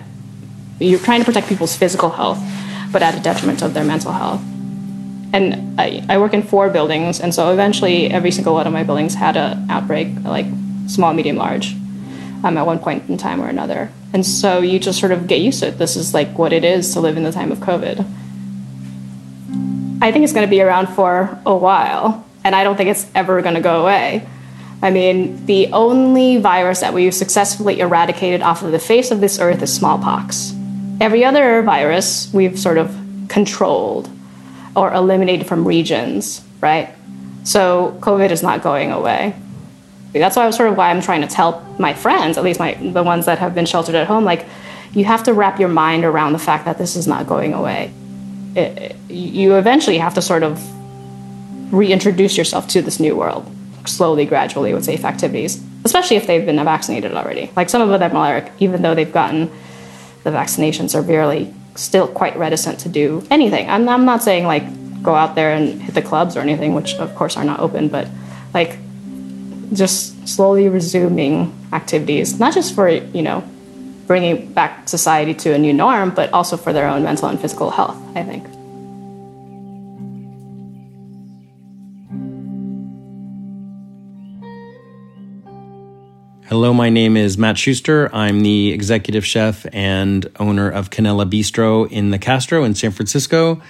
you're 0.80 1.00
trying 1.00 1.20
to 1.20 1.26
protect 1.26 1.48
people's 1.48 1.76
physical 1.76 2.10
health, 2.10 2.40
but 2.92 3.04
at 3.04 3.16
a 3.16 3.22
detriment 3.22 3.62
of 3.62 3.74
their 3.74 3.84
mental 3.84 4.12
health. 4.12 4.42
And 5.32 5.80
I, 5.80 6.04
I 6.10 6.18
work 6.18 6.34
in 6.34 6.44
four 6.44 6.70
buildings, 6.70 7.20
and 7.20 7.34
so 7.34 7.52
eventually 7.52 8.08
every 8.08 8.32
single 8.32 8.54
one 8.54 8.66
of 8.66 8.74
my 8.74 8.84
buildings 8.84 9.16
had 9.16 9.36
an 9.36 9.70
outbreak, 9.70 10.08
like 10.24 10.46
small, 10.88 11.14
medium, 11.14 11.36
large, 11.36 11.74
um, 12.44 12.58
at 12.58 12.66
one 12.66 12.80
point 12.80 13.10
in 13.10 13.18
time 13.18 13.42
or 13.42 13.48
another. 13.48 13.92
And 14.16 14.26
so 14.26 14.62
you 14.62 14.80
just 14.80 14.98
sort 14.98 15.12
of 15.12 15.28
get 15.28 15.42
used 15.42 15.60
to 15.60 15.68
it. 15.68 15.78
This 15.78 15.98
is 15.98 16.14
like 16.14 16.38
what 16.38 16.54
it 16.54 16.64
is 16.64 16.94
to 16.94 17.02
live 17.02 17.18
in 17.18 17.24
the 17.24 17.34
time 17.34 17.52
of 17.52 17.58
COVID. 17.58 18.00
I 20.02 20.10
think 20.14 20.24
it's 20.24 20.32
going 20.32 20.48
to 20.48 20.50
be 20.50 20.62
around 20.62 20.88
for 20.88 21.38
a 21.46 21.54
while, 21.54 22.26
and 22.46 22.56
I 22.56 22.64
don't 22.64 22.78
think 22.78 22.90
it's 22.90 23.06
ever 23.14 23.42
going 23.42 23.56
to 23.56 23.62
go 23.62 23.82
away. 23.82 24.26
I 24.82 24.90
mean, 24.90 25.46
the 25.48 25.68
only 25.74 26.38
virus 26.38 26.80
that 26.80 26.94
we've 26.94 27.14
successfully 27.14 27.82
eradicated 27.82 28.42
off 28.42 28.64
of 28.64 28.72
the 28.72 28.80
face 28.80 29.12
of 29.12 29.20
this 29.20 29.38
earth 29.38 29.62
is 29.62 29.74
smallpox. 29.74 30.54
Every 31.02 31.26
other 31.26 31.62
virus 31.64 32.32
we've 32.34 32.58
sort 32.58 32.78
of 32.78 32.98
controlled 33.28 34.10
or 34.78 34.94
eliminated 34.94 35.46
from 35.46 35.68
regions, 35.68 36.42
right? 36.62 36.88
So 37.44 37.98
COVID 38.00 38.32
is 38.32 38.42
not 38.42 38.64
going 38.64 38.94
away. 38.94 39.36
That's 40.20 40.36
why 40.36 40.46
I'm 40.46 40.52
sort 40.52 40.70
of 40.70 40.78
why 40.78 40.90
I'm 40.90 41.02
trying 41.02 41.22
to 41.22 41.28
tell 41.28 41.62
my 41.80 41.94
friends, 41.94 42.38
at 42.38 42.44
least 42.44 42.60
my 42.60 42.74
the 42.74 43.04
ones 43.04 43.26
that 43.26 43.40
have 43.40 43.54
been 43.54 43.66
sheltered 43.66 43.96
at 43.96 44.08
home, 44.08 44.24
like 44.24 44.46
you 44.94 45.06
have 45.06 45.24
to 45.24 45.34
wrap 45.34 45.60
your 45.60 45.70
mind 45.70 46.06
around 46.06 46.34
the 46.34 46.40
fact 46.40 46.66
that 46.66 46.78
this 46.78 46.96
is 46.96 47.08
not 47.08 47.28
going 47.28 47.54
away. 47.54 47.92
It, 48.56 48.96
you 49.10 49.56
eventually 49.56 49.98
have 49.98 50.14
to 50.14 50.22
sort 50.22 50.44
of 50.44 50.62
reintroduce 51.74 52.38
yourself 52.38 52.68
to 52.70 52.82
this 52.82 53.00
new 53.00 53.16
world 53.16 53.50
slowly, 53.86 54.26
gradually 54.26 54.74
with 54.74 54.86
safe 54.86 55.04
activities, 55.04 55.62
especially 55.84 56.16
if 56.16 56.28
they've 56.28 56.46
been 56.46 56.64
vaccinated 56.64 57.14
already. 57.14 57.52
Like 57.56 57.70
some 57.70 57.88
of 57.88 58.00
them 58.00 58.16
are, 58.16 58.50
even 58.60 58.82
though 58.82 58.96
they've 58.96 59.12
gotten 59.12 59.52
the 60.24 60.32
vaccinations, 60.32 60.96
are 60.96 61.04
barely 61.04 61.54
still 61.76 62.08
quite 62.08 62.36
reticent 62.38 62.80
to 62.80 62.90
do 62.90 63.26
anything. 63.30 63.70
I'm, 63.70 63.88
I'm 63.90 64.06
not 64.06 64.24
saying 64.24 64.46
like 64.46 64.64
go 65.04 65.14
out 65.14 65.36
there 65.36 65.52
and 65.52 65.82
hit 65.82 65.94
the 65.94 66.02
clubs 66.02 66.36
or 66.36 66.40
anything, 66.40 66.74
which 66.74 66.96
of 66.96 67.14
course 67.16 67.38
are 67.38 67.44
not 67.44 67.60
open, 67.60 67.90
but 67.90 68.08
like 68.54 68.80
just 69.74 70.28
slowly 70.28 70.70
resuming 70.70 71.54
activities, 71.74 72.40
not 72.40 72.54
just 72.54 72.76
for, 72.76 72.88
you 72.90 73.22
know, 73.22 73.44
bringing 74.08 74.52
back 74.54 74.88
society 74.88 75.34
to 75.34 75.54
a 75.54 75.58
new 75.58 75.74
norm, 75.74 76.12
but 76.12 76.32
also 76.34 76.58
for 76.58 76.74
their 76.74 76.88
own 76.88 77.04
mental 77.04 77.30
and 77.30 77.40
physical 77.40 77.72
health, 77.72 77.98
I 78.16 78.24
think. 78.24 78.46
Hello, 86.48 86.74
my 86.74 86.90
name 86.90 87.18
is 87.18 87.38
Matt 87.38 87.58
Schuster. 87.58 88.10
I'm 88.16 88.42
the 88.42 88.72
executive 88.72 89.26
chef 89.26 89.66
and 89.74 90.26
owner 90.40 90.70
of 90.70 90.92
Canela 90.92 91.30
Bistro 91.30 91.92
in 91.92 92.12
the 92.12 92.20
Castro 92.20 92.64
in 92.64 92.76
San 92.76 92.92
Francisco. 92.92 93.62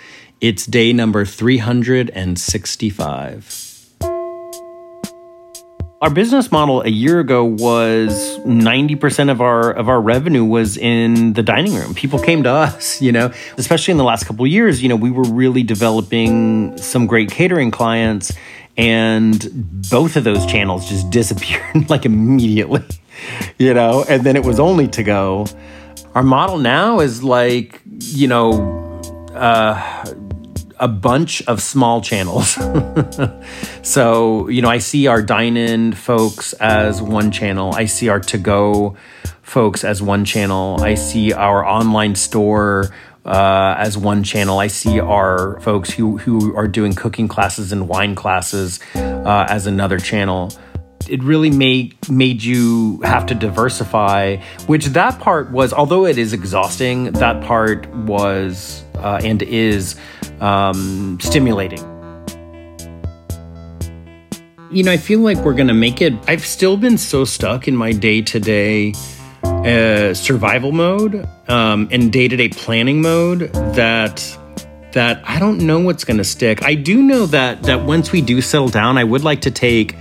It's 0.41 0.65
day 0.65 0.91
number 0.91 1.23
365. 1.23 3.64
Our 6.06 6.12
business 6.12 6.52
model 6.52 6.84
a 6.84 6.89
year 6.89 7.20
ago 7.20 7.44
was 7.44 8.38
90% 8.41 9.32
of 9.32 9.41
our 9.41 9.72
of 9.72 9.89
our 9.89 10.00
revenue 10.00 10.46
was 10.46 10.78
in 10.78 11.34
the 11.34 11.41
dining 11.41 11.74
room. 11.74 11.96
People 11.96 12.20
came 12.20 12.44
to 12.44 12.50
us, 12.52 13.02
you 13.02 13.12
know, 13.12 13.34
especially 13.58 13.94
in 13.94 13.98
the 13.98 14.04
last 14.04 14.28
couple 14.28 14.46
years, 14.46 14.84
you 14.84 14.88
know, 14.88 14.96
we 14.96 15.10
were 15.10 15.24
really 15.24 15.63
developing 15.63 16.78
some 16.78 17.08
great 17.08 17.32
catering 17.32 17.72
clients 17.72 18.32
and 18.78 19.50
both 19.89 20.15
of 20.15 20.24
those 20.24 20.46
channels 20.46 20.88
just 20.88 21.10
disappeared 21.20 21.89
like 21.89 22.06
immediately, 22.06 22.84
you 23.58 23.74
know, 23.74 24.06
and 24.08 24.24
then 24.24 24.36
it 24.36 24.46
was 24.46 24.60
only 24.60 24.88
to 24.89 25.02
go. 25.02 25.48
Our 26.13 26.22
model 26.22 26.60
now 26.60 27.00
is 27.00 27.24
like, 27.24 27.82
you 27.84 28.28
know, 28.28 29.02
uh, 29.34 30.13
a 30.79 30.88
bunch 30.88 31.41
of 31.47 31.61
small 31.61 32.01
channels. 32.01 32.57
so, 33.81 34.47
you 34.49 34.61
know, 34.61 34.69
I 34.69 34.79
see 34.79 35.07
our 35.07 35.21
dine 35.21 35.57
in 35.57 35.93
folks 35.93 36.53
as 36.53 37.01
one 37.01 37.31
channel, 37.31 37.73
I 37.73 37.85
see 37.85 38.09
our 38.09 38.19
to 38.21 38.38
go 38.38 38.95
folks 39.41 39.83
as 39.83 40.01
one 40.01 40.25
channel, 40.25 40.77
I 40.81 40.95
see 40.95 41.33
our 41.33 41.65
online 41.65 42.15
store. 42.15 42.89
Uh, 43.23 43.73
as 43.79 43.97
one 43.97 44.23
channel, 44.23 44.59
I 44.59 44.67
see 44.67 44.99
our 44.99 45.59
folks 45.61 45.89
who 45.89 46.17
who 46.17 46.55
are 46.55 46.67
doing 46.67 46.93
cooking 46.93 47.27
classes 47.27 47.71
and 47.71 47.88
wine 47.88 48.13
classes 48.13 48.79
uh, 48.93 49.47
as 49.49 49.65
another 49.65 49.97
channel 49.97 50.51
it 51.09 51.21
really 51.23 51.49
made 51.49 51.95
made 52.09 52.43
you 52.43 53.01
have 53.03 53.25
to 53.27 53.35
diversify 53.35 54.38
which 54.67 54.88
that 54.88 55.19
part 55.19 55.51
was 55.51 55.73
although 55.73 56.05
it 56.05 56.17
is 56.17 56.33
exhausting 56.33 57.05
that 57.13 57.43
part 57.43 57.88
was 57.89 58.83
uh, 58.95 59.19
and 59.23 59.41
is 59.43 59.95
um, 60.41 61.17
stimulating. 61.21 61.80
You 64.71 64.84
know, 64.84 64.91
I 64.91 64.98
feel 64.98 65.19
like 65.19 65.38
we're 65.38 65.54
going 65.54 65.67
to 65.67 65.74
make 65.74 66.02
it. 66.02 66.13
I've 66.28 66.45
still 66.45 66.76
been 66.76 66.98
so 66.98 67.24
stuck 67.24 67.67
in 67.67 67.76
my 67.76 67.91
day 67.91 68.21
to 68.24 68.39
day 68.39 68.93
survival 70.13 70.71
mode 70.71 71.28
um, 71.48 71.88
and 71.91 72.12
day 72.12 72.28
to 72.28 72.36
day 72.36 72.50
planning 72.50 73.02
mode 73.02 73.52
that 73.76 74.38
that 74.91 75.21
I 75.26 75.39
don't 75.39 75.60
know 75.60 75.80
what's 75.80 76.04
going 76.04 76.17
to 76.17 76.24
stick. 76.24 76.63
I 76.63 76.76
do 76.76 77.02
know 77.02 77.26
that 77.28 77.63
that 77.63 77.84
once 77.84 78.12
we 78.12 78.21
do 78.21 78.41
settle 78.41 78.69
down, 78.69 78.98
I 78.98 79.04
would 79.04 79.24
like 79.24 79.41
to 79.41 79.52
take 79.52 79.95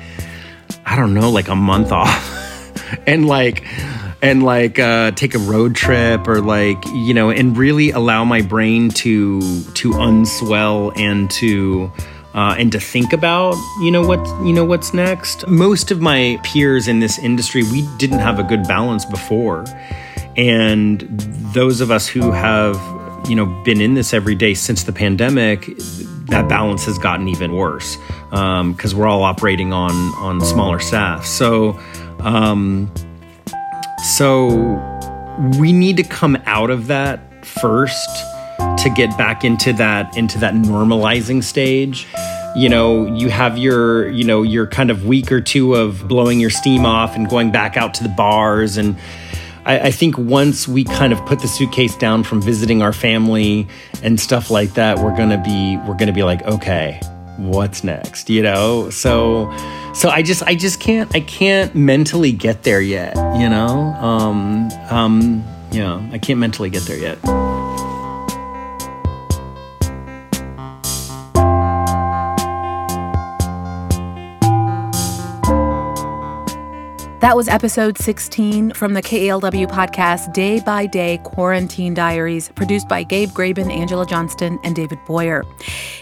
I 0.86 0.96
don't 0.96 1.14
know, 1.14 1.30
like 1.30 1.48
a 1.48 1.56
month 1.56 1.92
off 1.92 2.98
and 3.06 3.26
like 3.26 3.64
and 4.24 4.42
like 4.42 4.78
uh, 4.78 5.10
take 5.10 5.34
a 5.34 5.38
road 5.38 5.74
trip 5.74 6.26
or 6.26 6.40
like 6.40 6.82
you 6.94 7.12
know 7.12 7.30
and 7.30 7.56
really 7.56 7.90
allow 7.90 8.24
my 8.24 8.40
brain 8.40 8.88
to 8.88 9.40
to 9.74 9.90
unswell 9.90 10.92
and 10.96 11.30
to 11.30 11.92
uh, 12.34 12.56
and 12.58 12.72
to 12.72 12.80
think 12.80 13.12
about, 13.12 13.54
you 13.80 13.92
know 13.92 14.04
what, 14.04 14.18
you 14.44 14.52
know 14.52 14.64
what's 14.64 14.92
next. 14.92 15.46
Most 15.46 15.92
of 15.92 16.00
my 16.00 16.36
peers 16.42 16.88
in 16.88 16.98
this 16.98 17.16
industry, 17.20 17.62
we 17.62 17.86
didn't 17.96 18.18
have 18.18 18.40
a 18.40 18.42
good 18.42 18.64
balance 18.64 19.04
before, 19.04 19.64
and 20.36 21.02
those 21.54 21.80
of 21.80 21.92
us 21.92 22.08
who 22.08 22.32
have, 22.32 22.74
you 23.28 23.36
know, 23.36 23.46
been 23.62 23.80
in 23.80 23.94
this 23.94 24.12
every 24.12 24.34
day 24.34 24.52
since 24.52 24.82
the 24.82 24.92
pandemic, 24.92 25.76
that 26.26 26.48
balance 26.48 26.84
has 26.86 26.98
gotten 26.98 27.28
even 27.28 27.52
worse 27.52 27.98
because 28.30 28.92
um, 28.92 28.98
we're 28.98 29.06
all 29.06 29.22
operating 29.22 29.72
on 29.72 29.92
on 30.14 30.40
smaller 30.40 30.80
staff. 30.80 31.24
So, 31.24 31.78
um, 32.18 32.92
so 34.04 34.48
we 35.58 35.72
need 35.72 35.96
to 35.96 36.02
come 36.02 36.36
out 36.44 36.70
of 36.70 36.88
that 36.88 37.20
first 37.44 38.08
to 38.78 38.90
get 38.94 39.16
back 39.16 39.44
into 39.44 39.72
that 39.72 40.14
into 40.16 40.38
that 40.38 40.54
normalizing 40.54 41.42
stage. 41.42 42.06
You 42.54 42.68
know 42.68 43.06
you 43.06 43.30
have 43.30 43.56
your 43.56 44.08
you 44.10 44.24
know 44.24 44.42
your 44.42 44.66
kind 44.66 44.90
of 44.90 45.06
week 45.06 45.32
or 45.32 45.40
two 45.40 45.74
of 45.74 46.06
blowing 46.06 46.38
your 46.38 46.50
steam 46.50 46.84
off 46.84 47.16
and 47.16 47.28
going 47.28 47.50
back 47.50 47.76
out 47.78 47.94
to 47.94 48.02
the 48.02 48.10
bars. 48.10 48.76
And 48.76 48.96
I, 49.64 49.78
I, 49.80 49.90
think 49.90 50.18
once 50.18 50.68
we 50.68 50.84
kind 50.84 51.12
of 51.12 51.24
put 51.24 51.40
the 51.40 51.48
suitcase 51.48 51.96
down 51.96 52.22
from 52.22 52.42
visiting 52.42 52.82
our 52.82 52.92
family 52.92 53.66
and 54.02 54.20
stuff 54.20 54.50
like 54.50 54.74
that 54.74 54.98
we're 54.98 55.16
gonna 55.16 55.42
be 55.42 55.78
we're 55.88 55.96
gonna 55.96 56.12
be 56.12 56.22
like 56.22 56.42
okay 56.42 57.00
what's 57.36 57.84
next 57.84 58.30
you 58.30 58.42
know? 58.42 58.90
So 58.90 59.50
so 59.94 60.08
i 60.08 60.22
just 60.22 60.42
i 60.42 60.54
just 60.54 60.80
can't 60.80 61.14
i 61.14 61.20
can't 61.20 61.74
mentally 61.74 62.32
get 62.32 62.62
there 62.62 62.80
yet 62.80 63.14
you 63.38 63.48
know? 63.48 63.94
Um 64.00 64.70
um 64.90 65.44
yeah 65.70 66.00
i 66.12 66.18
can't 66.18 66.38
mentally 66.38 66.70
get 66.70 66.82
there 66.82 66.98
yet 66.98 67.18
That 77.24 77.38
was 77.38 77.48
episode 77.48 77.96
16 77.96 78.74
from 78.74 78.92
the 78.92 79.00
KALW 79.00 79.66
podcast 79.70 80.34
Day 80.34 80.60
by 80.60 80.84
Day 80.84 81.18
Quarantine 81.24 81.94
Diaries, 81.94 82.50
produced 82.50 82.86
by 82.86 83.02
Gabe 83.02 83.30
Graben, 83.30 83.70
Angela 83.70 84.04
Johnston, 84.04 84.58
and 84.62 84.76
David 84.76 84.98
Boyer. 85.06 85.42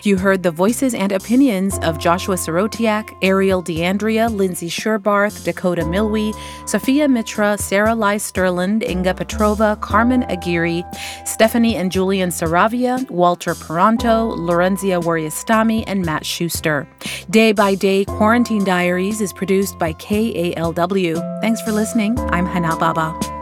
You 0.03 0.17
heard 0.17 0.43
the 0.43 0.51
voices 0.51 0.95
and 0.95 1.13
opinions 1.13 1.79
of 1.85 2.01
Joshua 2.01 2.35
Sorotiak, 2.35 3.17
Ariel 3.23 3.63
Deandria, 3.63 4.35
Lindsay 4.35 4.69
Sherbarth, 4.69 5.45
Dakota 5.45 5.83
Milwee, 5.83 6.35
Sophia 6.67 7.07
Mitra, 7.07 7.57
Sarah 7.57 7.95
Lai 7.95 8.17
Sterland, 8.17 8.83
Inga 8.83 9.15
Petrova, 9.15 9.81
Carmen 9.81 10.25
Aguirre, 10.25 10.83
Stephanie 11.25 11.77
and 11.77 11.93
Julian 11.93 12.31
Saravia, 12.31 13.09
Walter 13.09 13.55
Peranto, 13.55 14.37
Lorenzia 14.37 15.01
Wariastami, 15.01 15.85
and 15.87 16.05
Matt 16.05 16.27
Schuster. 16.27 16.89
Day 17.31 17.53
by 17.53 17.77
Day 17.77 18.05
Quarantine 18.07 18.65
Diaries 18.65 19.21
is 19.21 19.33
produced 19.33 19.79
by 19.79 19.93
KALW. 19.93 21.12
Thanks 21.41 21.61
for 21.61 21.73
listening. 21.73 22.19
I'm 22.31 22.47
Hana 22.47 22.77
Baba. 22.77 23.42